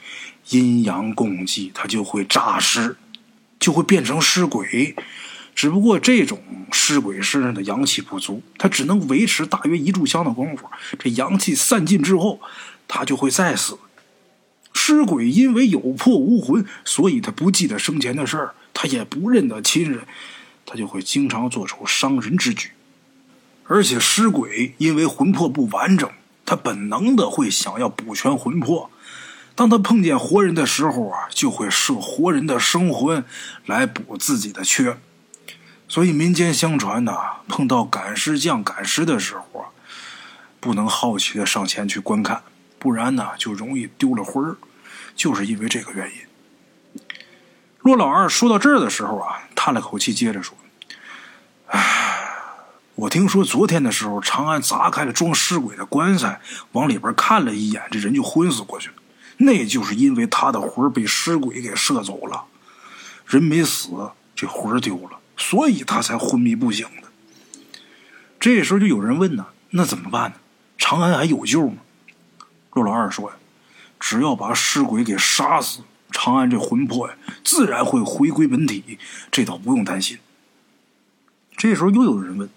[0.50, 2.98] 阴阳共济，它就会诈尸，
[3.60, 4.96] 就会变成尸鬼。
[5.56, 6.40] 只不过这种
[6.72, 10.66] 尸鬼身上的阳气不足，它只能维持大约一炷香的功夫。
[10.98, 12.40] 这阳气散尽之后，
[12.88, 13.78] 它就会再死。
[14.82, 20.08] 尸鬼因为有魄无魂，所以他不记得生前的事儿，他也不认得亲人，
[20.66, 22.72] 他就会经常做出伤人之举。
[23.66, 26.10] 而且尸鬼因为魂魄不完整，
[26.46, 28.90] 他本能的会想要补全魂魄。
[29.54, 33.26] 当他碰见活人的时候啊，就会摄活人的生魂
[33.66, 34.98] 来补自己的缺。
[35.90, 39.70] 所以民间相传呐，碰到赶尸匠赶尸的时候啊，
[40.62, 42.42] 不能好奇的上前去观看，
[42.80, 44.56] 不然呢就容易丢了魂儿。
[45.20, 47.02] 就是因为这个原因，
[47.80, 50.58] 骆老二说到这儿的时候啊，叹了口气，接着说
[51.68, 52.30] ：“唉，
[52.96, 56.40] 我听说昨天的时候，长安砸开了装尸鬼的棺材，
[56.72, 58.96] 往里边看了一眼，这人就昏死过去了。
[59.40, 62.46] 那就是因为他的魂被尸鬼给摄走了，
[63.28, 63.90] 人没死，
[64.34, 67.10] 这魂丢了，所以他才昏迷不醒的。
[68.40, 70.38] 这时候就有人问呢，那怎么办呢？
[70.78, 71.80] 长安还有救吗？”
[72.72, 73.36] 陆老二说：“呀，
[74.00, 75.82] 只要把尸鬼给杀死。”
[76.12, 78.98] 长安这魂魄呀，自然会回归本体，
[79.32, 80.18] 这倒不用担心。
[81.56, 82.50] 这时候又有人问：“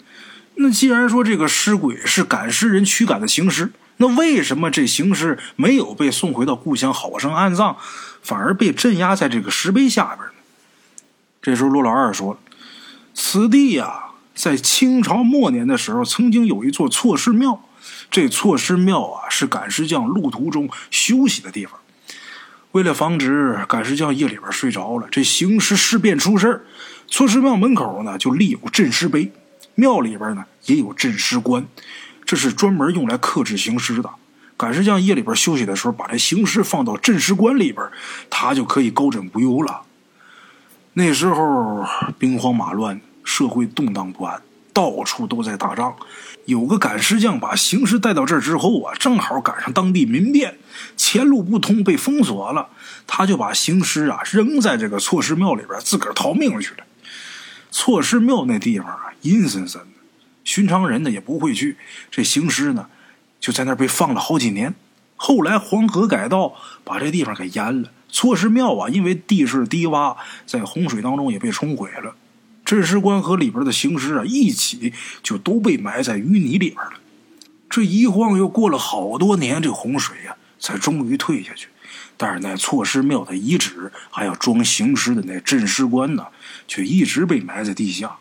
[0.56, 7.76] 那既然说这个尸鬼是赶尸人驱赶的行尸，那为什么这行尸没有被送回到故乡好生安葬，
[8.22, 10.32] 反而被镇压在这个石碑下边呢？”
[11.42, 12.40] 这时候陆老二说
[13.12, 17.62] ：“此地呀，在清朝末年的时候，曾经有一座错尸庙。
[18.12, 21.80] 这错尸庙啊，是赶尸匠路途中休息的地方。”
[22.72, 26.64] 为了防止赶尸匠夜里边睡着了，这行尸事变出事
[27.08, 29.32] 错尸庙门口呢就立有镇尸碑，
[29.74, 31.66] 庙里边呢也有镇尸棺，
[32.24, 34.08] 这是专门用来克制行尸的。
[34.56, 37.86] 赶尸匠夜里边休息的时候，把这行尸放到镇尸棺里边，
[38.30, 39.82] 他就可以高枕无忧了。
[40.94, 41.84] 那时候
[42.18, 44.40] 兵荒马乱，社会动荡不安，
[44.72, 45.94] 到处都在打仗。
[46.46, 50.58] 有个赶尸匠把行尸带到这儿之后啊，正好赶上当地民变，
[50.96, 52.68] 前路不通，被封锁了。
[53.06, 56.84] 他就把行尸啊扔在这个错尸庙里边，自个儿逃命去了。
[57.70, 59.88] 错尸庙那地方啊，阴森森的，
[60.42, 61.76] 寻常人呢也不会去。
[62.10, 62.88] 这行尸呢，
[63.38, 64.74] 就在那儿被放了好几年。
[65.14, 67.90] 后来黄河改道，把这地方给淹了。
[68.10, 72.16] 错尸庙啊，因为地势低洼，在洪水当中也被冲毁了。
[72.64, 76.92] 镇尸官和里边的行尸啊，一起就都被埋在淤泥里边了。
[77.68, 81.68] 这一晃又过了好多年，这洪水呀，才终于退下去。
[82.16, 86.26] 但是那错尸庙的遗址，还有装行尸的那镇尸棺呢，
[86.68, 88.16] 却一直被埋在地下。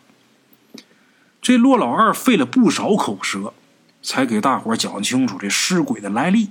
[1.40, 3.52] 这骆老二费了不少口舌，
[4.02, 6.50] 才给大伙讲清楚这尸鬼的来历。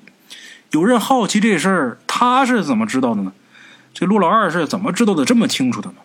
[0.72, 3.34] 有人好奇这事儿，他是怎么知道的呢？
[3.94, 5.96] 这骆老二是怎么知道的这么清楚的呢？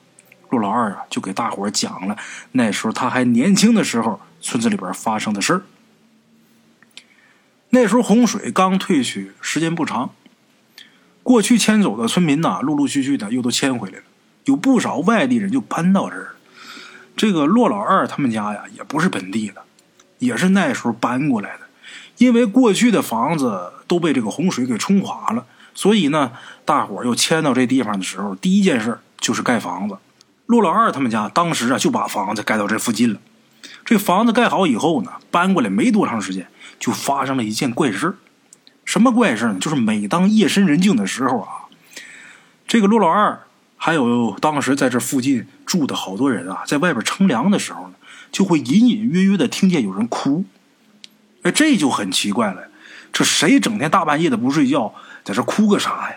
[0.57, 2.17] 陆老二啊，就给大伙讲了
[2.53, 5.63] 那时候他还年轻的时候，村子里边发生的事。
[7.71, 10.11] 那时候洪水刚退去，时间不长，
[11.23, 14.05] 过去迁走的村民呐，陆陆续续的又都迁回来了，
[14.45, 16.37] 有不少外地人就搬到这儿。
[17.17, 19.63] 这个骆老二他们家呀，也不是本地的，
[20.19, 21.67] 也是那时候搬过来的。
[22.19, 26.33] 因为过去的房子都被这个洪水给冲垮了，所以呢，
[26.65, 29.99] 大伙又迁到这地方的时候，第一件事就是盖房子。
[30.47, 33.21] 陆老二他们家当时啊就把房子盖到这附近了。
[33.85, 36.47] 这房子盖好以后呢，搬过来没多长时间，
[36.79, 38.17] 就发生了一件怪事
[38.85, 39.57] 什么怪事呢？
[39.61, 41.67] 就是每当夜深人静的时候啊，
[42.67, 43.41] 这个陆老二
[43.77, 47.95] 还有当时在这附近住的好多人啊，在外边乘凉的时候呢，
[48.31, 50.45] 就会隐隐约约的听见有人哭。
[51.43, 52.69] 哎，这就很奇怪了，
[53.13, 56.17] 这谁整天大半夜的不睡觉，在这哭个啥呀？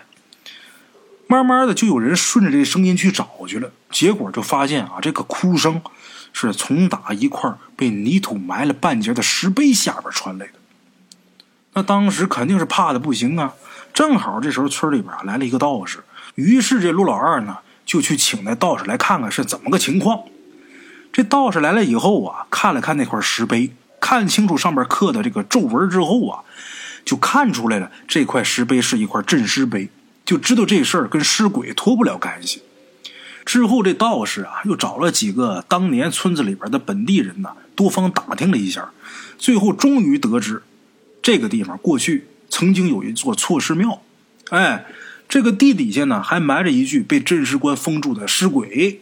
[1.30, 5.80] 慢慢的，就有人顺着这声音去找去了，结果就发现啊，这个哭声
[6.32, 10.54] 是从打一块被泥土埋了半截的石碑下边传来的。
[11.74, 13.54] 那当时肯定是怕的不行啊！
[13.94, 16.00] 正好这时候村里边来了一个道士，
[16.34, 20.24] 于是这陆老二呢就去请那道士来看看是怎么个情况。
[21.12, 26.42] 这道士来了以后啊，看了看那块石碑，看清楚上面刻的这个皱纹之后啊，
[27.04, 29.88] 就看出来了，这块石碑是一块镇尸碑。
[30.24, 32.62] 就知道这事儿跟尸鬼脱不了干系。
[33.44, 38.90] 之后，这道士啊又找了几个当年村子里边的本地人呢，多方打听了一下，
[39.38, 40.62] 最后终于得知，
[41.22, 44.02] 这个地方过去曾经有一座错尸庙。
[44.50, 44.84] 哎，
[45.28, 49.00] 这个地底下呢还埋着一具被镇尸官封住的尸鬼。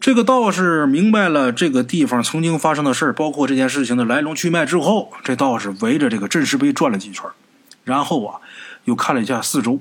[0.00, 7.24] 这个道士明白了这个地方曾经发生的事包括这件事情的来龙去脉之后，这道士围着这个镇尸碑转了几圈，
[7.84, 8.40] 然后啊。
[8.86, 9.80] 又看了一下四周，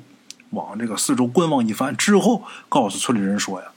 [0.49, 3.67] 往这个四周观望一番之后，告诉村里人说呀：“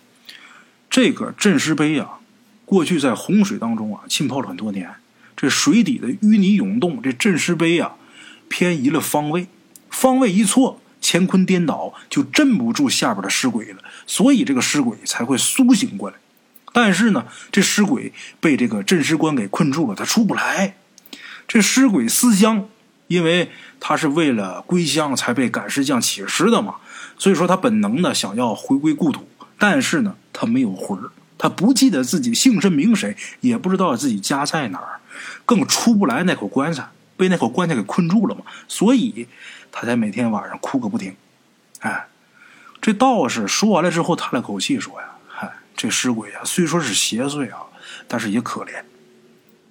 [0.88, 2.18] 这个镇尸碑啊，
[2.64, 4.90] 过去在洪水当中啊浸泡了很多年，
[5.36, 7.96] 这水底的淤泥涌动，这镇尸碑啊
[8.48, 9.46] 偏移了方位，
[9.90, 16.16] 方位一错，乾坤颠倒，就镇不住下边的尸鬼了，所以这个尸鬼才会苏醒过来。
[16.72, 20.76] 但是呢，这尸鬼被这个镇尸官给困住了，他出不来。
[21.46, 22.66] 这尸鬼思乡。”
[23.08, 23.50] 因为
[23.80, 26.76] 他是为了归乡才被赶尸匠起尸的嘛，
[27.18, 29.28] 所以说他本能的想要回归故土，
[29.58, 35.00] 但是呢，他没有魂儿，他不记得自己姓甚名谁，也不知道自己家在哪儿，
[35.44, 39.26] 更出不来那口棺材，被那口棺材给困住了嘛，所以
[39.72, 41.16] 他才每天晚上哭个不停。
[41.80, 42.06] 哎，
[42.80, 47.62] 这道士说完了之后，叹了口气说呀：“嗨，这尸鬼啊，虽说是邪祟啊，
[48.06, 48.82] 但是也可怜，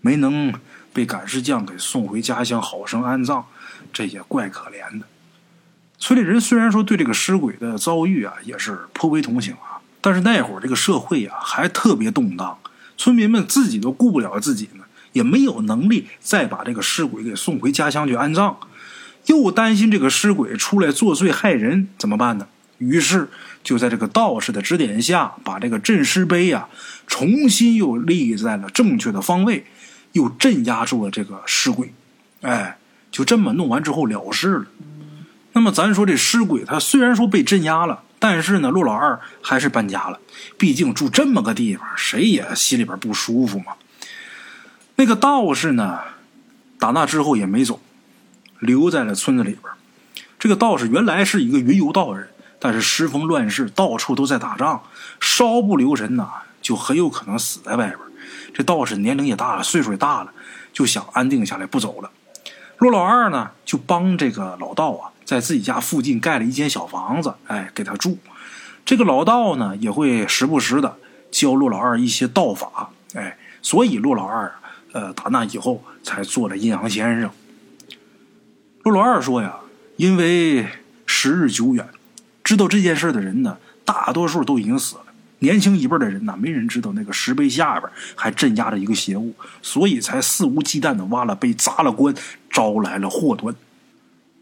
[0.02, 0.54] 没能
[0.98, 3.46] 被赶尸匠给送回家乡好生安葬，
[3.94, 5.06] 这也怪可怜的。
[6.00, 12.58] 村里人虽然说对这个尸鬼的遭遇啊，也是颇为同情啊，但是那会儿这个社会啊还特别动荡，
[12.98, 18.58] 村民们自己都顾不了自己呢，也没有能力再把这个尸鬼给送回家乡去安葬，
[19.28, 22.48] 又担心这个尸鬼出来作祟害人，怎么办呢？
[22.80, 23.30] 于是
[23.64, 26.68] 就在这个道士的指点下，把这个镇尸碑呀
[27.06, 29.64] 重新又立在了正确的方位，
[30.14, 31.94] 又镇压住了这个尸鬼，
[32.42, 32.78] 哎，
[33.12, 34.66] 就这么弄完之后了事了。
[35.54, 40.20] 那么咱说这尸鬼，他虽然说被镇压了，但是呢，陆老二还是搬家了。
[40.58, 43.74] 毕竟住这么个地方，谁也心里边不舒服嘛。
[44.98, 46.00] 那个道士呢，
[46.80, 47.80] 打那之后也没走，
[48.60, 49.64] 留在了村子里边。
[50.38, 52.28] 这个道士原来是一个云游道人，
[52.60, 54.84] 但是时逢乱世，到处都在打仗，
[55.20, 56.30] 稍不留神呐，
[56.62, 58.00] 就很有可能死在外边。
[58.54, 60.32] 这道士年龄也大了，岁数也大了，
[60.74, 62.12] 就想安定下来不走了。
[62.78, 65.12] 陆老二呢，就帮这个老道啊。
[65.26, 68.18] 在自己家附近盖了一间小房子，哎，给他住。
[68.86, 70.96] 这个老道呢，也会时不时的
[71.30, 74.50] 教陆老二一些道法，哎，所以陆老二，
[74.94, 77.30] 呃，打那以后才做了阴阳先生。
[78.84, 79.58] 陆老二说呀，
[79.98, 80.66] 因为
[81.06, 81.86] 时日久远，
[82.42, 85.07] 知道这件事的人呢，大多数都已经死了。
[85.40, 92.16] 年轻一辈的人呢，没人知道那个石碑下边还镇压着一个邪物，所以才肆无忌惮的挖了碑、砸了棺，
[92.50, 93.56] 招来了祸端。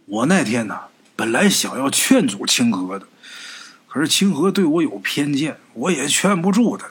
[0.06, 0.80] 我那天呢，
[1.16, 3.08] 本来想要劝阻清河的，
[3.88, 6.88] 可是清河对我有偏见，我也劝不住他。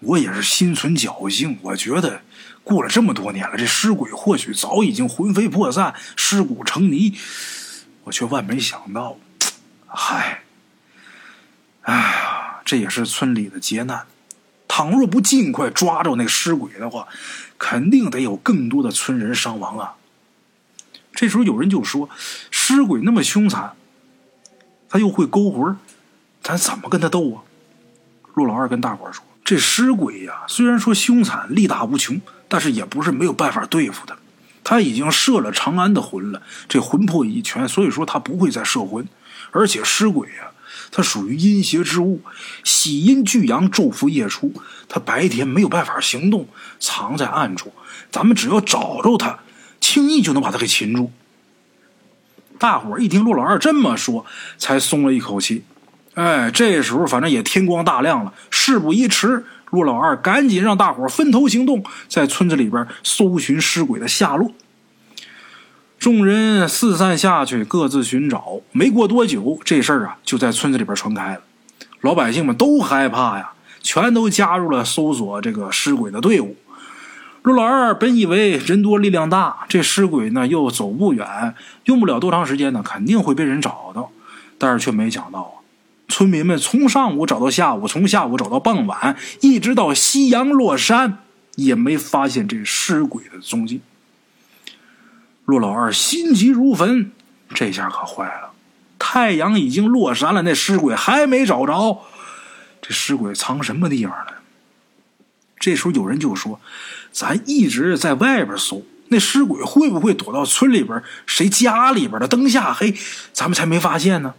[0.00, 2.20] 我也是心存侥幸，我觉得
[2.62, 7.16] 过了这么多年了，这尸鬼或许早已经魂飞魄散、尸骨成泥，
[8.04, 9.16] 我却万没想到，
[9.86, 10.42] 嗨，
[11.82, 12.23] 哎呀，
[12.64, 14.06] 这也是村里的劫难。
[14.66, 17.06] 倘若不尽快抓着那尸鬼的话，
[17.58, 19.94] 肯定得有更多的村人伤亡啊。
[21.14, 22.08] 这时候有人就说
[22.50, 23.74] ：“尸鬼那么凶残，
[24.88, 25.76] 他又会勾魂，
[26.42, 27.42] 咱怎么跟他斗啊？”
[28.34, 34.16] 陆老二跟大伙说：“这尸鬼呀，虽然说凶残、力大无穷，但是也不是没有办法对付的。
[34.64, 39.06] 他已经摄了长安的魂了，这魂魄已全，所以说他不会再摄魂。
[39.52, 40.50] 而且尸鬼呀，
[40.96, 42.20] 它属于阴邪之物，
[42.62, 44.52] 喜阴聚阳，昼伏夜出。
[44.88, 46.46] 他白天没有办法行动，
[46.78, 47.72] 藏在暗处。
[48.12, 49.40] 咱们只要找着他。”
[49.80, 51.12] 轻易就能把他给擒住。
[52.58, 54.24] 大伙儿一听陆老二这么说，
[54.56, 55.64] 才松了一口气。
[56.14, 64.52] 哎，这时候反正也天光大亮了，事不宜迟，陆老二赶紧让大伙儿分头行动，在村子里边搜寻尸鬼的下落。
[66.04, 68.60] 众人四散下去，各自寻找。
[68.72, 71.40] 没过多久，这事儿啊就在村子里边传开了，
[72.02, 76.56] 老百姓们都害怕呀，全都加入了搜索这个尸鬼的队伍。
[77.40, 81.54] 陆老二本以为人多力量大，这尸鬼呢又走不远，
[81.86, 84.10] 用不了多长时间呢，肯定会被人找到。
[84.58, 85.64] 但是却没想到啊，
[86.08, 91.20] 村民们从上午找到下午，从下午找到傍晚，一直到夕阳落山，
[91.54, 93.80] 也没发现这尸鬼的踪迹。
[95.44, 97.12] 陆老二心急如焚，
[97.54, 98.52] 这下可坏了，
[98.98, 102.02] 太阳已经落山了，那尸鬼还没找着，
[102.80, 104.34] 这尸鬼藏什么地方了？
[105.58, 106.60] 这时候有人就说。
[107.12, 112.92] 咱一直在外边搜，那尸鬼会不会躲到村里边谁家里边的灯下黑，
[113.32, 114.34] 咱们才没发现呢？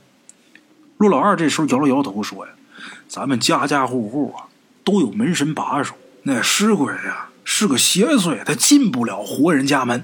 [0.97, 2.51] 陆老二这时候摇了摇头说：“呀，
[3.07, 4.51] 咱们家家户户啊
[4.83, 10.03] 都有门神把守，那尸鬼呀是个邪祟，他进不了活人家门。”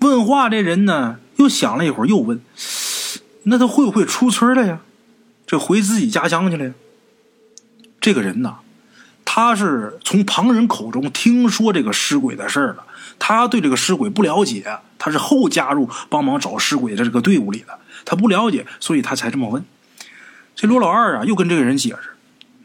[0.00, 2.40] 问话这人呢又想了一会儿，又问
[3.44, 4.80] ：“那他会不会出村了呀？
[5.46, 6.72] 这回自己家乡去了呀？”
[8.00, 8.58] 这个人呐。
[9.30, 12.84] 他是从旁人口中听说这个尸鬼的事儿了，
[13.18, 19.62] 他对这个尸鬼不了解，他是后加入帮忙找尸鬼的这个队伍里的，他不了解，所以他才这么问。
[20.56, 22.16] 这罗老二啊，又跟这个人解释：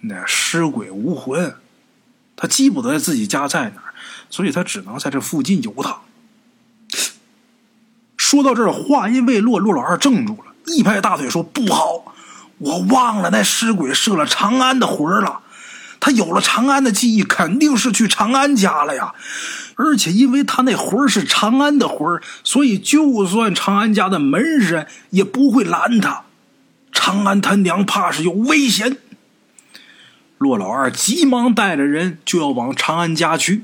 [0.03, 1.53] 那尸鬼无魂，
[2.37, 3.93] 他记不得自己家在哪儿，
[4.29, 6.01] 所以他只能在这附近游荡。
[8.33, 12.15] 说到这儿，话音未落，陆老二怔住了，一拍大腿说：“不好，
[12.57, 15.41] 我忘了那尸鬼射了长安的魂了。”
[16.01, 19.13] 他有了长安的记忆，肯定是去长安家了呀。
[19.75, 26.23] 而且，因为他那魂是长安的魂所以就算长安家的门神也不会拦他。
[26.91, 28.97] 长安他娘怕是有危险。
[30.39, 33.63] 骆老二急忙带着人就要往长安家去。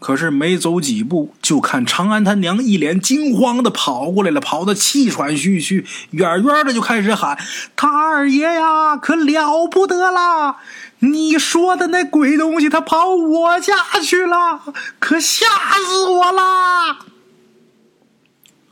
[0.00, 7.38] 可是没走几步，就看长安他娘一脸惊慌的跑过来了，跑得气喘吁吁，远远的就开始喊
[7.76, 10.56] ：“他二爷呀，可了不得啦！
[11.00, 14.62] 你说的那鬼东西，他跑我家去了，
[14.98, 17.00] 可吓死我啦！”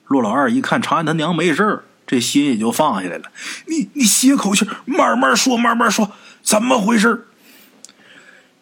[0.08, 3.24] 骆老二一看长安他娘没事这心也就放下来了。
[3.66, 6.10] 你你歇口气，慢慢说，慢慢说，
[6.42, 7.26] 怎么回事？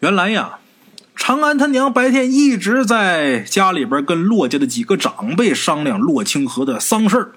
[0.01, 0.59] 原来呀。
[1.17, 7.33] 长安他娘白天一直在家里边跟骆家的几个长辈商量骆清河的丧事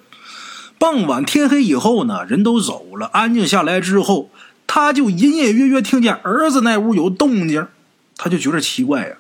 [0.78, 4.30] 傍晚天黑以后呢，人都走了，安静下来之后，
[4.68, 7.68] 他就隐隐约约听见儿子那屋有动静，
[8.16, 9.16] 他就觉得奇怪呀。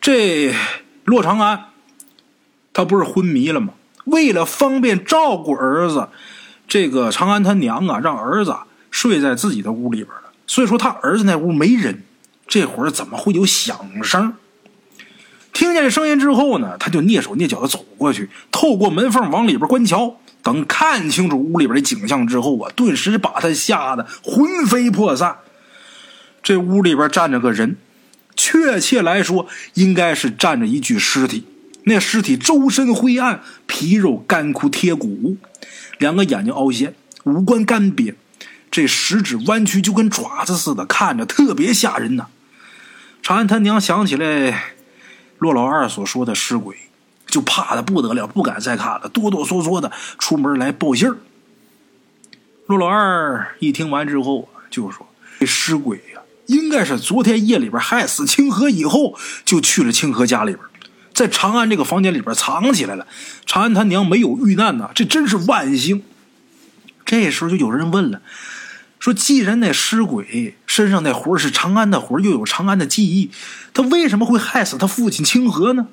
[0.00, 0.54] 这
[1.04, 1.64] 骆长安，
[2.72, 3.74] 他不是昏迷了吗？
[4.04, 6.08] 为了方便照顾儿子，
[6.68, 8.54] 这个长安他娘啊，让儿子
[8.90, 10.30] 睡在自己的屋里边了。
[10.46, 12.04] 所以说他儿子那屋没人。
[12.52, 14.34] 这会儿怎么会有响声？
[15.54, 20.20] 听见声音之后呢，他就蹑手蹑脚的走过去，透过门缝往里边观瞧。
[20.42, 25.38] 等看清楚屋里边的景象之后啊，顿时把他吓得魂飞魄散。
[26.42, 27.78] 这屋里边站着个人，
[28.36, 31.46] 确切来说，应该是站着一具尸体。
[31.84, 35.38] 那尸体周身灰暗，皮肉干枯贴骨，
[35.96, 36.94] 两个眼睛凹陷，
[37.24, 38.12] 五官干瘪，
[38.70, 42.26] 这食指弯曲，就跟爪子似的，看着特别吓人呐。
[43.22, 44.74] 长安他娘想起来
[45.38, 46.76] 骆老二所说的尸鬼，
[47.26, 51.16] 就怕的不得了，不敢再看了，哆哆嗦嗦的出门来报信儿。
[52.66, 55.06] 骆老二一听完之后就说
[55.38, 60.64] ：“这尸鬼呀，应该是昨天夜里边害死清河以后，就去了清河家里边，
[61.14, 63.06] 在长安这个房间里边藏起来了。
[63.46, 66.02] 长安他娘没有遇难呐，这真是万幸。”
[67.06, 68.20] 这时候就有人问了。
[69.02, 73.32] 说，既然那尸鬼身上那魂是长安的魂，又有长安的记忆，
[73.74, 75.88] 他为什么会害死他父亲清河呢？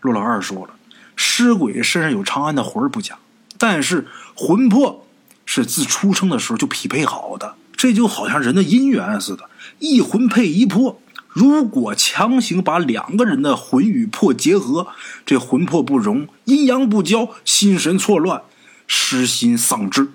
[0.00, 0.72] 陆老二说了，
[1.14, 3.18] 尸鬼身上有长安的魂不假，
[3.58, 5.06] 但是魂魄
[5.44, 9.50] 是自出生的时候就匹配好的，这就好像人的姻缘似的，
[9.80, 10.98] 一魂配一魄。
[11.28, 14.86] 如果强行把两个人的魂与魄结合，
[15.26, 18.40] 这魂魄不容，阴阳不交，心神错乱，
[18.86, 20.08] 失心丧志。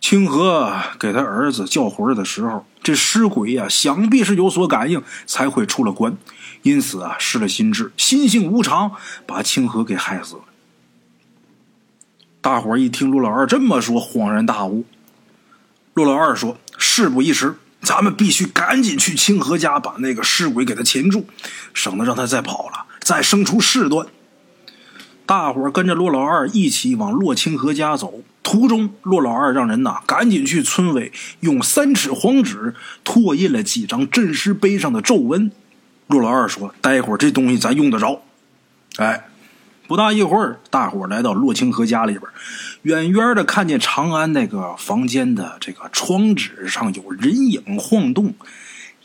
[0.00, 6.16] 清河给他儿子叫魂的时候，这尸鬼呀，想必是有所感应，才会出了关，
[6.62, 8.92] 因此啊，失了心智，心性无常，
[9.26, 10.42] 把清河给害死了。
[12.40, 14.86] 大伙一听陆老二这么说，恍然大悟。
[15.92, 21.26] 陆老二说：“事不宜迟，咱们必须赶紧去清河家，把那个尸鬼给他擒住，
[21.74, 24.06] 省得让他再跑了，再生出事端。”
[25.26, 28.22] 大伙跟着骆老二一起往骆清河家走。
[28.42, 32.74] 途中，骆老二让人呐赶紧去村委用三尺黄纸
[33.04, 35.52] 拓印了几张镇尸碑上的皱纹。
[36.06, 38.22] 骆老二说：“待会儿这东西咱用得着。”
[38.96, 39.28] 哎，
[39.86, 42.22] 不大一会儿，大伙来到骆清河家里边，
[42.82, 48.34] 远远的看见长安那个房间的这个窗纸上有人影晃动，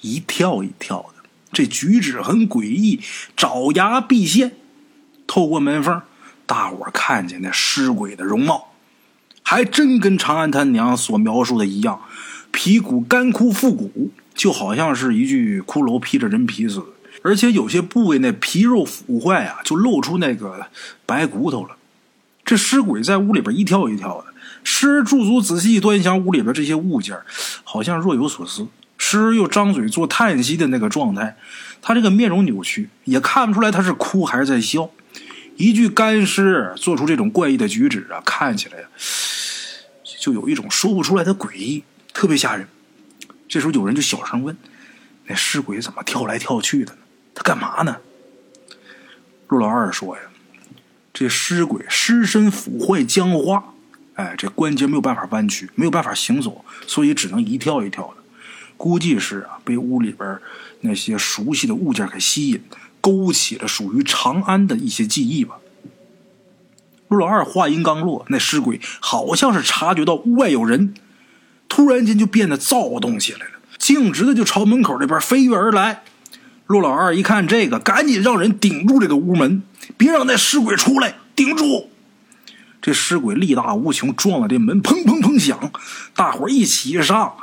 [0.02, 3.02] 一跳一跳的，这举止很诡异，
[3.36, 4.54] 爪牙毕现。
[5.28, 6.02] 透过门缝。
[6.48, 8.75] 大伙看见那尸鬼的容貌，
[9.48, 12.02] 还真跟长安他娘所描述的一样，
[12.52, 16.86] 皮骨干枯复骨，就好像是一具骷髅披着人皮似的。
[17.22, 20.66] 而且有些部位那皮肉腐坏啊，就露出那个
[21.06, 21.78] 白骨头了。
[22.44, 24.34] 这尸鬼在屋里边一跳一跳的，
[24.64, 27.16] 时而驻足仔细端详屋里边这些物件，
[27.64, 28.66] 好像若有所思；
[28.98, 31.38] 时而又张嘴做叹息的那个状态。
[31.82, 34.90] 他这个面容扭曲，也看不出来他是哭还是在笑。
[35.58, 38.88] 一具干尸做出这种怪异的举止啊，看起来呀，
[40.26, 42.68] 就有一种说不出来的诡异，特别吓人。
[43.48, 44.58] 这时候有人就小声问
[45.30, 47.00] ：“那尸鬼怎么跳来跳去的呢？
[47.36, 47.98] 他干嘛呢？”
[49.50, 50.24] 陆老二说：“呀，
[51.14, 53.76] 这尸鬼尸身腐坏僵化，
[54.16, 58.24] 哎，这关节没有办法弯曲，没有办法行走，所以只能一跳一跳的。
[58.78, 60.40] 估计是啊，被屋里边
[60.82, 62.64] 那些熟悉的物件给吸引。”
[63.00, 65.60] 勾起了属于长安的一些记忆吧。
[67.16, 70.94] 陆老二话音刚落，那尸鬼好像是察觉到屋外有人，
[71.70, 76.04] 突然间就变得躁动起来了，径直的就朝门口这边飞跃而来。
[76.68, 79.64] 陆老二一看这个，赶紧让人顶住这个屋门，
[79.96, 81.90] 别让那尸鬼出来，顶住！
[82.82, 85.72] 这尸鬼力大无穷，撞了这门，砰砰砰响。
[86.16, 87.34] 大伙一起上，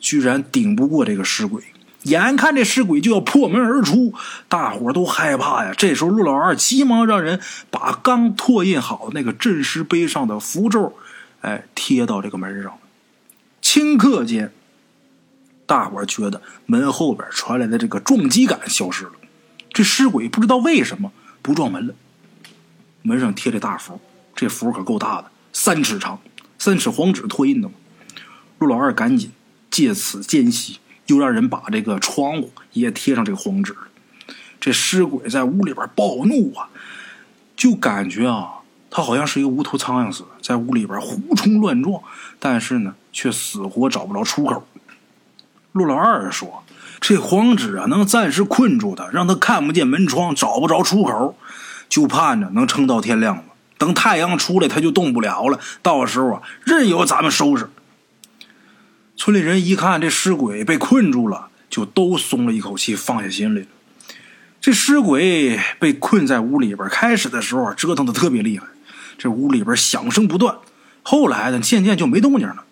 [0.00, 1.62] 居然顶不过这个尸鬼。
[2.04, 4.14] 眼看这尸鬼就要破门而出，
[4.48, 5.74] 大伙都害怕呀。
[5.76, 7.40] 这时候，陆老二急忙让人
[7.70, 10.96] 把刚拓印好那个镇尸碑上的符咒，
[11.40, 12.78] 哎，贴到这个门上。
[13.62, 14.52] 顷刻间，
[15.66, 19.12] 大伙觉得门后边传来的这个撞击感消失了。
[19.72, 21.10] 这尸鬼不知道为什么
[21.42, 21.94] 不撞门了，
[23.02, 23.98] 门上贴着大符，
[24.36, 26.20] 这符可够大的，三尺长，
[26.58, 27.74] 三尺黄纸拓印的嘛。
[28.58, 29.32] 陆老二赶紧
[29.70, 33.74] 借此间隙，又让人把这个窗户也贴上这个黄纸。
[34.60, 36.68] 这尸鬼在屋里边暴怒啊，
[37.54, 42.02] 就感觉啊，他好像是一个无头苍蝇似的，在屋里边胡冲乱撞，
[42.38, 44.66] 但是呢，却死活找不着出口。
[45.72, 46.62] 陆老二说
[47.00, 51.36] ：“这黄纸啊，能暂时困住他，让他看不见门窗，找不着出口，
[51.88, 53.42] 就盼着能撑到天亮吧。
[53.76, 55.58] 等太阳出来，他就动不了了。
[55.82, 57.68] 到时候啊，任由咱们收拾。”
[59.16, 63.66] 村里人一看这尸鬼被困住了，就都松了一口气，放下心来了。
[64.60, 68.66] 这尸鬼被困在屋里边，开始的时候折腾的特别厉害，
[69.16, 70.56] 这屋里边响声不断。
[71.02, 72.64] 后来呢，渐渐就没动静了。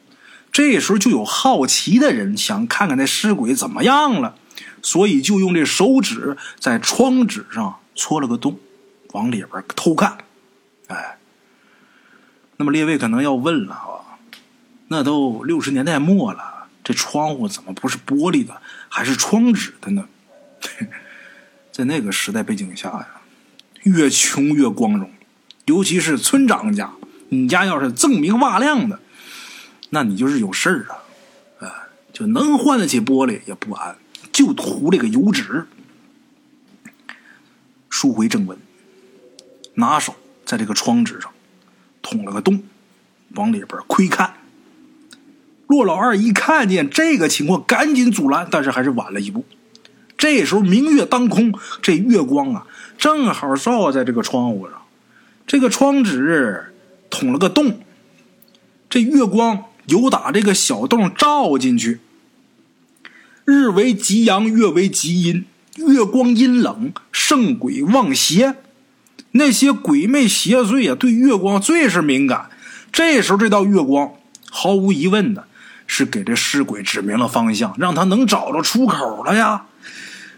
[0.50, 4.34] 这时候就有好奇的人想看看那尸鬼怎么样了，
[4.82, 8.58] 所以就用这手指在窗纸上戳了个洞，
[9.12, 10.18] 往里边偷看。
[10.88, 11.18] 哎，
[12.56, 13.91] 那么列位可能要问了。
[14.92, 20.06] 那都六十年代末了，这窗户怎么不是玻璃的，还是窗纸的呢？
[21.72, 23.08] 在那个时代背景下呀，
[23.84, 25.10] 越穷越光荣，
[25.64, 26.92] 尤其是村长家，
[27.30, 29.00] 你家要是锃明瓦亮的，
[29.88, 31.00] 那你就是有事儿啊！
[31.60, 31.72] 哎，
[32.12, 33.96] 就能换得起玻璃也不安，
[34.30, 35.66] 就涂这个油纸。
[37.88, 38.58] 书回正文，
[39.74, 40.14] 拿手
[40.44, 41.32] 在这个窗纸上
[42.02, 42.62] 捅了个洞，
[43.30, 44.31] 往里边窥看。
[45.72, 49.46] 骆老二一看见这个情况，赶紧阻拦，但是还是晚了一步。
[50.18, 52.66] 这时候明月当空，这月光啊，
[52.98, 54.82] 正好照在这个窗户上。
[55.46, 56.74] 这个窗纸
[57.08, 57.80] 捅了个洞，
[58.90, 62.00] 这月光由打这个小洞照进去。
[63.46, 65.46] 日为极阳，月为极阴，
[65.76, 68.56] 月光阴冷，圣鬼旺邪。
[69.30, 72.50] 那些鬼魅邪祟啊，对月光最是敏感。
[72.92, 74.12] 这时候，这道月光
[74.50, 75.48] 毫无疑问的。
[75.94, 79.64] 是给这尸鬼指明了方向，让他能找着出口了呀！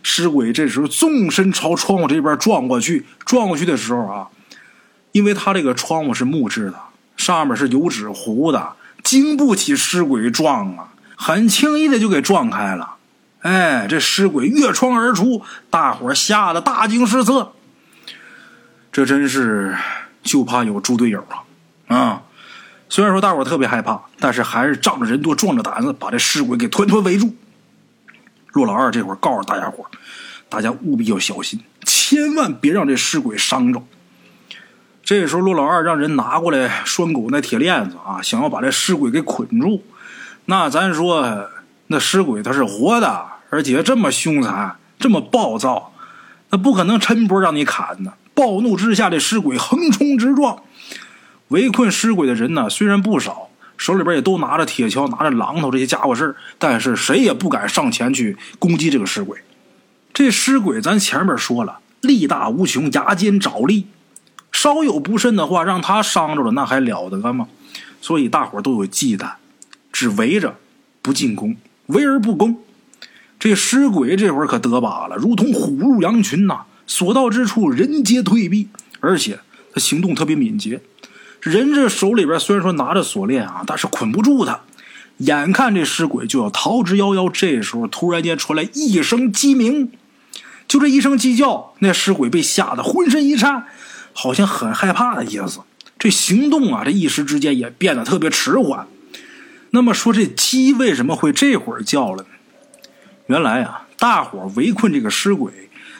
[0.02, 4.26] 尸鬼这时候纵身朝窗户这边撞过去，撞过去的时候啊，
[5.12, 6.74] 因为他这个窗户是木质的，
[7.16, 8.72] 上面是油纸糊的，
[9.04, 12.96] 经不起尸鬼撞啊，很轻易的就给撞开了。
[13.42, 15.40] 哎，这尸鬼越窗而出，
[15.70, 17.52] 大伙吓得大惊失色。
[18.90, 19.76] 这真是
[20.24, 21.24] 就怕有猪队友
[21.86, 21.96] 啊！
[21.96, 22.22] 啊！
[22.94, 27.34] 虽然说大伙特别害怕，但是还是仗着人多壮着胆子把这尸鬼给团团围住。
[28.52, 29.84] 骆老二这会儿告诉大家伙
[30.48, 33.82] 大家务必要小心，千万别让这尸鬼伤着。
[35.02, 39.82] 这时候，骆老二让人拿过来拴狗那铁链子啊，想要把这尸鬼给捆住。
[40.44, 41.48] 那咱说，
[41.88, 45.92] 那尸鬼它是活的，而且这么凶残，这么暴躁，
[46.50, 48.12] 那不可能抻脖让你砍呢。
[48.34, 50.62] 暴怒之下，这尸鬼横冲直撞。
[51.54, 59.38] 围困尸鬼的人呢，虽然不少，手里边也都拿着铁锹、拿着榔头这些家伙事但是谁也不敢上前去攻击这个尸鬼。
[60.12, 63.86] 这尸鬼咱前面说了，力大无穷，牙尖爪利，
[64.50, 67.46] 稍有不慎的话，让他伤着了，那还了得吗？
[68.00, 69.34] 所以大伙都有忌惮，
[69.92, 70.56] 只围着
[71.02, 72.58] 不进攻，围而不攻。
[73.38, 79.38] 这尸鬼这会儿可得把了，如同虎入羊群呐，所到之处人皆退避，而且
[79.72, 80.80] 他行动特别敏捷。
[81.44, 84.60] 人这手里边虽然说拿着锁链啊，但是捆不住他。
[85.18, 89.92] 眼看这尸鬼就要逃之夭夭，这时候突然间传来一声鸡鸣，
[90.66, 93.66] 就这一声鸡叫，那尸鬼被吓得浑身一颤，
[94.14, 95.60] 好像很害怕的意思。
[95.98, 98.86] 这行动啊，这一时之间也变得特别迟缓。
[99.70, 102.28] 那么说这鸡为什么会这会儿叫了呢？
[103.26, 105.52] 原来啊，大伙围困这个尸鬼，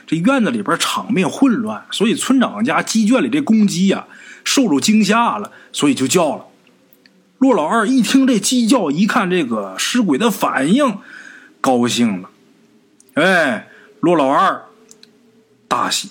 [0.07, 4.07] 这院子里边场面混乱，所以村长家鸡圈里这公鸡呀。
[4.45, 6.45] 受着惊吓了，所以就叫了。
[7.39, 10.99] 骆老二一听这鸡叫，一看这个尸鬼的反应，
[11.61, 12.31] 高兴了。
[13.15, 13.69] 哎，
[14.01, 14.63] 骆老二
[15.67, 16.11] 大喜，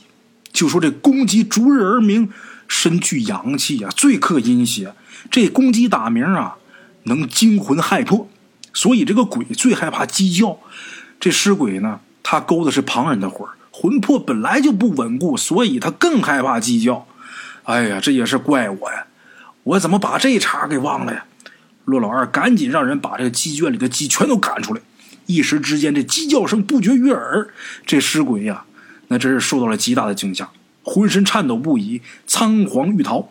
[0.51, 2.29] 就说这公鸡逐日而鸣，
[2.67, 4.93] 身具阳气呀，最克阴邪。
[5.31, 6.57] 这公鸡打鸣啊，
[7.03, 8.27] 能惊魂害魄，
[8.73, 10.59] 所以这个鬼最害怕鸡叫。
[11.19, 17.07] 这尸鬼呢，他勾的是旁人的魂魂魄本来就不稳固，所以他更害怕鸡叫。
[17.63, 19.07] 哎呀，这也是怪我呀！
[19.63, 21.25] 我怎么把这茬给忘了呀？
[21.85, 24.81] 骆老二赶紧让人把这个鸡圈里的鸡全都赶出来。
[25.25, 27.47] 一时之间，这鸡叫声不绝于耳。
[27.85, 28.65] 这尸鬼呀，
[29.07, 30.49] 那真是受到了极大的惊吓，
[30.83, 33.29] 浑身颤抖不已，仓皇欲逃。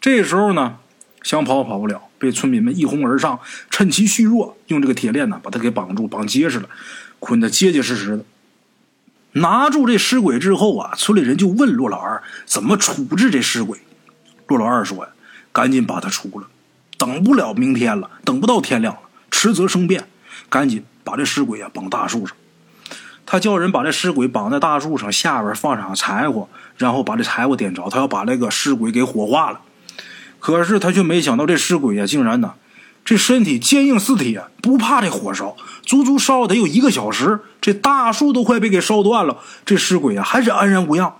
[0.00, 0.76] 这时候呢，
[1.24, 3.40] 想跑跑不了，被村民们一哄而上，
[3.70, 6.68] 趁其虚弱，用这个铁链呢把他给绑住，绑结实了，
[7.18, 8.24] 捆得结结实实的。
[9.32, 13.78] 拿住这尸鬼之后啊，村里人就问骆老二怎么处置这尸鬼。
[14.46, 15.10] 骆老二说呀
[15.52, 16.46] ：“赶紧把他除了，
[16.96, 19.00] 等不了明天了，等不到天亮了，
[19.30, 20.08] 迟则生变，
[20.48, 22.36] 赶紧把这尸鬼啊绑大树上。”
[23.26, 26.48] 他叫人把这尸鬼绑在大树上，下边放上柴火，
[26.78, 29.60] 然后把这柴火点着，他要把那个尸鬼给火化了。
[30.40, 32.54] 可是他却没想到，这尸鬼呀，竟然呢，
[33.08, 41.16] 这身体坚硬似铁，不怕这火烧，足足烧了得有一个小时，这大树都快被给烧断了，这尸鬼啊还是安然无恙。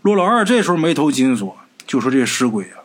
[0.00, 1.54] 骆老二这时候眉头紧锁，
[1.86, 2.80] 就说这尸鬼啊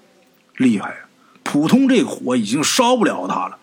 [0.57, 0.95] 厉害呀，
[1.43, 3.57] 普通这火已经烧不了他了。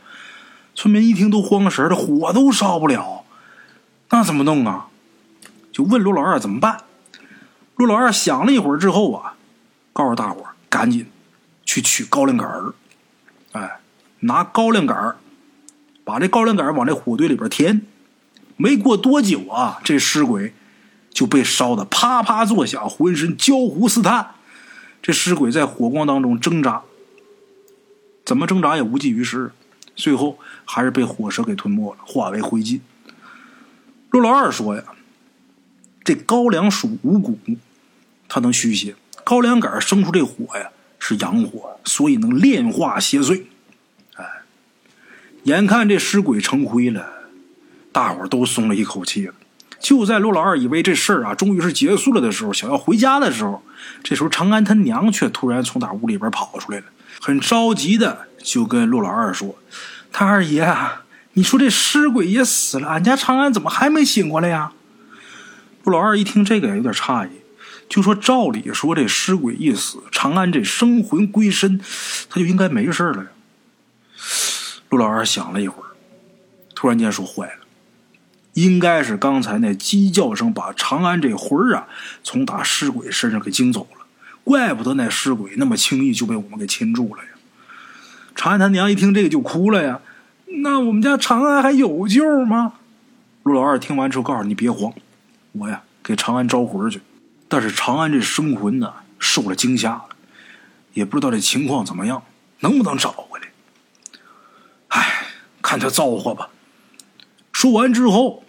[0.75, 3.25] 村民一听都慌神了，火都烧不了。
[4.09, 4.87] 那怎么弄啊？
[5.71, 6.85] 就问陆老二怎么办。
[7.77, 9.35] 陆老二想了一会儿之后啊，
[9.93, 11.07] 告诉大伙赶紧
[11.67, 12.73] 去取高粱杆儿。
[14.21, 15.17] 拿高粱杆，
[16.05, 17.83] 把这高粱杆往这火堆里边填。
[18.57, 20.53] 没过多久啊，这尸鬼
[21.11, 24.35] 就被烧得啪啪作响，浑身焦糊似炭。
[25.01, 26.83] 这尸鬼在火光当中挣扎，
[28.25, 29.53] 怎么挣扎也无济于事，
[29.95, 32.81] 最后还是被火舌给吞没了，化为灰烬。
[34.11, 34.83] 陆老二说呀
[36.03, 37.39] ：“这高粱属五谷，
[38.29, 38.97] 它能驱邪。
[39.23, 43.45] 高粱杆生出这火呀，是阳火，所以能炼化邪祟。
[45.45, 47.07] 眼看这尸鬼成灰了，
[47.93, 49.35] 大伙都松了一口气了。
[49.81, 53.63] 就在陆老二以为这事儿啊终于是结束了的时候，想要回家的时候，
[54.03, 56.85] 这时候长安他娘却突然从打屋里边跑出来了，
[57.21, 59.57] 很着急的就跟陆老二说
[60.13, 64.73] ：‘他二爷啊。’”你说这尸鬼也死了，俺家长安怎么还没醒过来呀？
[65.85, 67.31] 陆老二一听这个有点诧异，
[67.89, 71.79] 就说：“照理说这尸鬼一死，长安这生魂归身，
[72.29, 73.27] 他就应该没事了呀。”
[74.91, 75.89] 陆老二想了一会儿，
[76.75, 77.67] 突然间说：“坏了，
[78.55, 81.87] 应该是刚才那鸡叫声把长安这魂儿啊
[82.23, 84.07] 从打尸鬼身上给惊走了，
[84.45, 87.31] 怪不得那尸鬼那么轻易就被我们给擒住了呀。”
[88.35, 90.01] 长安他娘一听这个就哭了呀。
[90.63, 92.75] 那我们家长安还有救吗？
[93.43, 94.93] 陆老二听完之后告诉你别慌，
[95.53, 97.01] 我呀给长安招魂去。
[97.49, 100.09] 但是长安这生魂呢受了惊吓了，
[100.95, 102.23] 也不知道这情况怎么样，
[102.61, 103.49] 能不能找回来？
[105.69, 106.49] 看他造化吧。
[107.53, 108.43] 说完之后，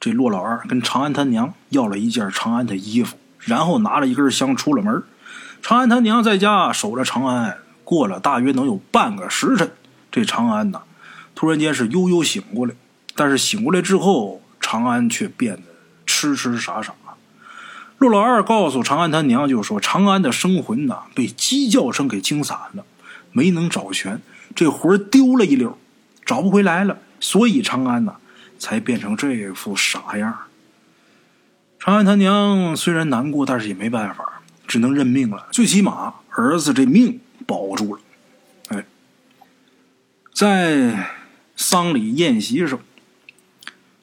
[0.00, 5.04] 这骆老二跟长安他娘要了一件长安的衣服，然后拿了一根香出了门。
[5.62, 9.70] 长安他娘在家守着长安，过了大约能有半个时辰。
[10.10, 10.82] 这长安呐，
[11.36, 12.74] 突然间是悠悠醒过来，
[13.14, 15.62] 但是醒过来之后，长安却变得
[16.04, 16.92] 痴痴傻傻。
[17.98, 22.84] 陆老二告诉长安他娘，就说长安的生魂呐被鸡叫声给惊散了，
[23.30, 24.20] 没能找全，
[24.54, 25.78] 这魂丢了一溜，
[26.24, 28.16] 找不回来了，所以长安呐
[28.58, 30.36] 才变成这副傻样。
[31.78, 35.46] 长安他娘虽然难过，但是也没办法，只能认命了。
[35.50, 38.00] 最起码儿子这命保住了。
[38.68, 38.84] 哎
[40.34, 41.10] 在
[41.56, 42.78] 丧礼宴席上，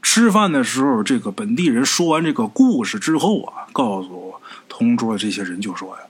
[0.02, 4.36] 吃饭的时候，这个本地人说完这个故事之后啊，告诉
[4.70, 6.04] 同桌这些人就说呀：“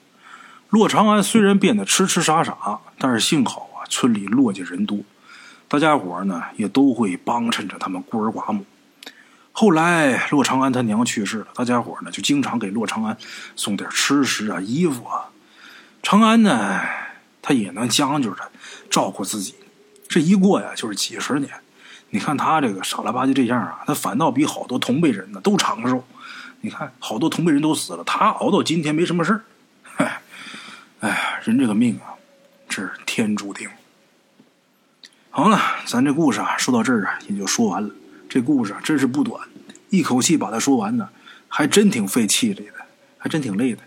[0.69, 4.99] 骆长安虽然变得痴痴傻傻，但是幸好，村里骆家人多，
[5.67, 8.65] 大家伙呢也都会帮衬着他们孤儿寡母。
[9.51, 13.17] 后来骆长安他娘去世了，大家伙呢就经常给骆长安
[13.55, 15.29] 送点吃食啊、衣服啊。
[16.03, 16.79] 长安呢，
[17.41, 18.51] 他也能将就着
[18.89, 19.55] 照顾自己。”
[20.07, 21.51] 这一过呀，就是几十年。
[22.11, 26.03] 你看他这个傻了吧唧这样啊，他反倒比好多同辈人呢都长寿。
[26.61, 29.41] 你看，好多同辈人都死了，他熬到今天没什么事儿。
[31.01, 32.15] 哎，人这个命啊，
[32.69, 33.67] 是天注定。
[35.31, 37.89] 好了，咱这故事啊，说到这儿啊，也就说完了。
[38.29, 39.47] 这故事真是不短，
[39.89, 41.09] 一口气把它说完呢，
[41.47, 42.73] 还真挺费气力的，
[43.17, 43.81] 还真挺累的。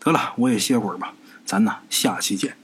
[0.00, 1.14] 得了，我也歇会儿吧，
[1.46, 2.56] 咱呢下期见。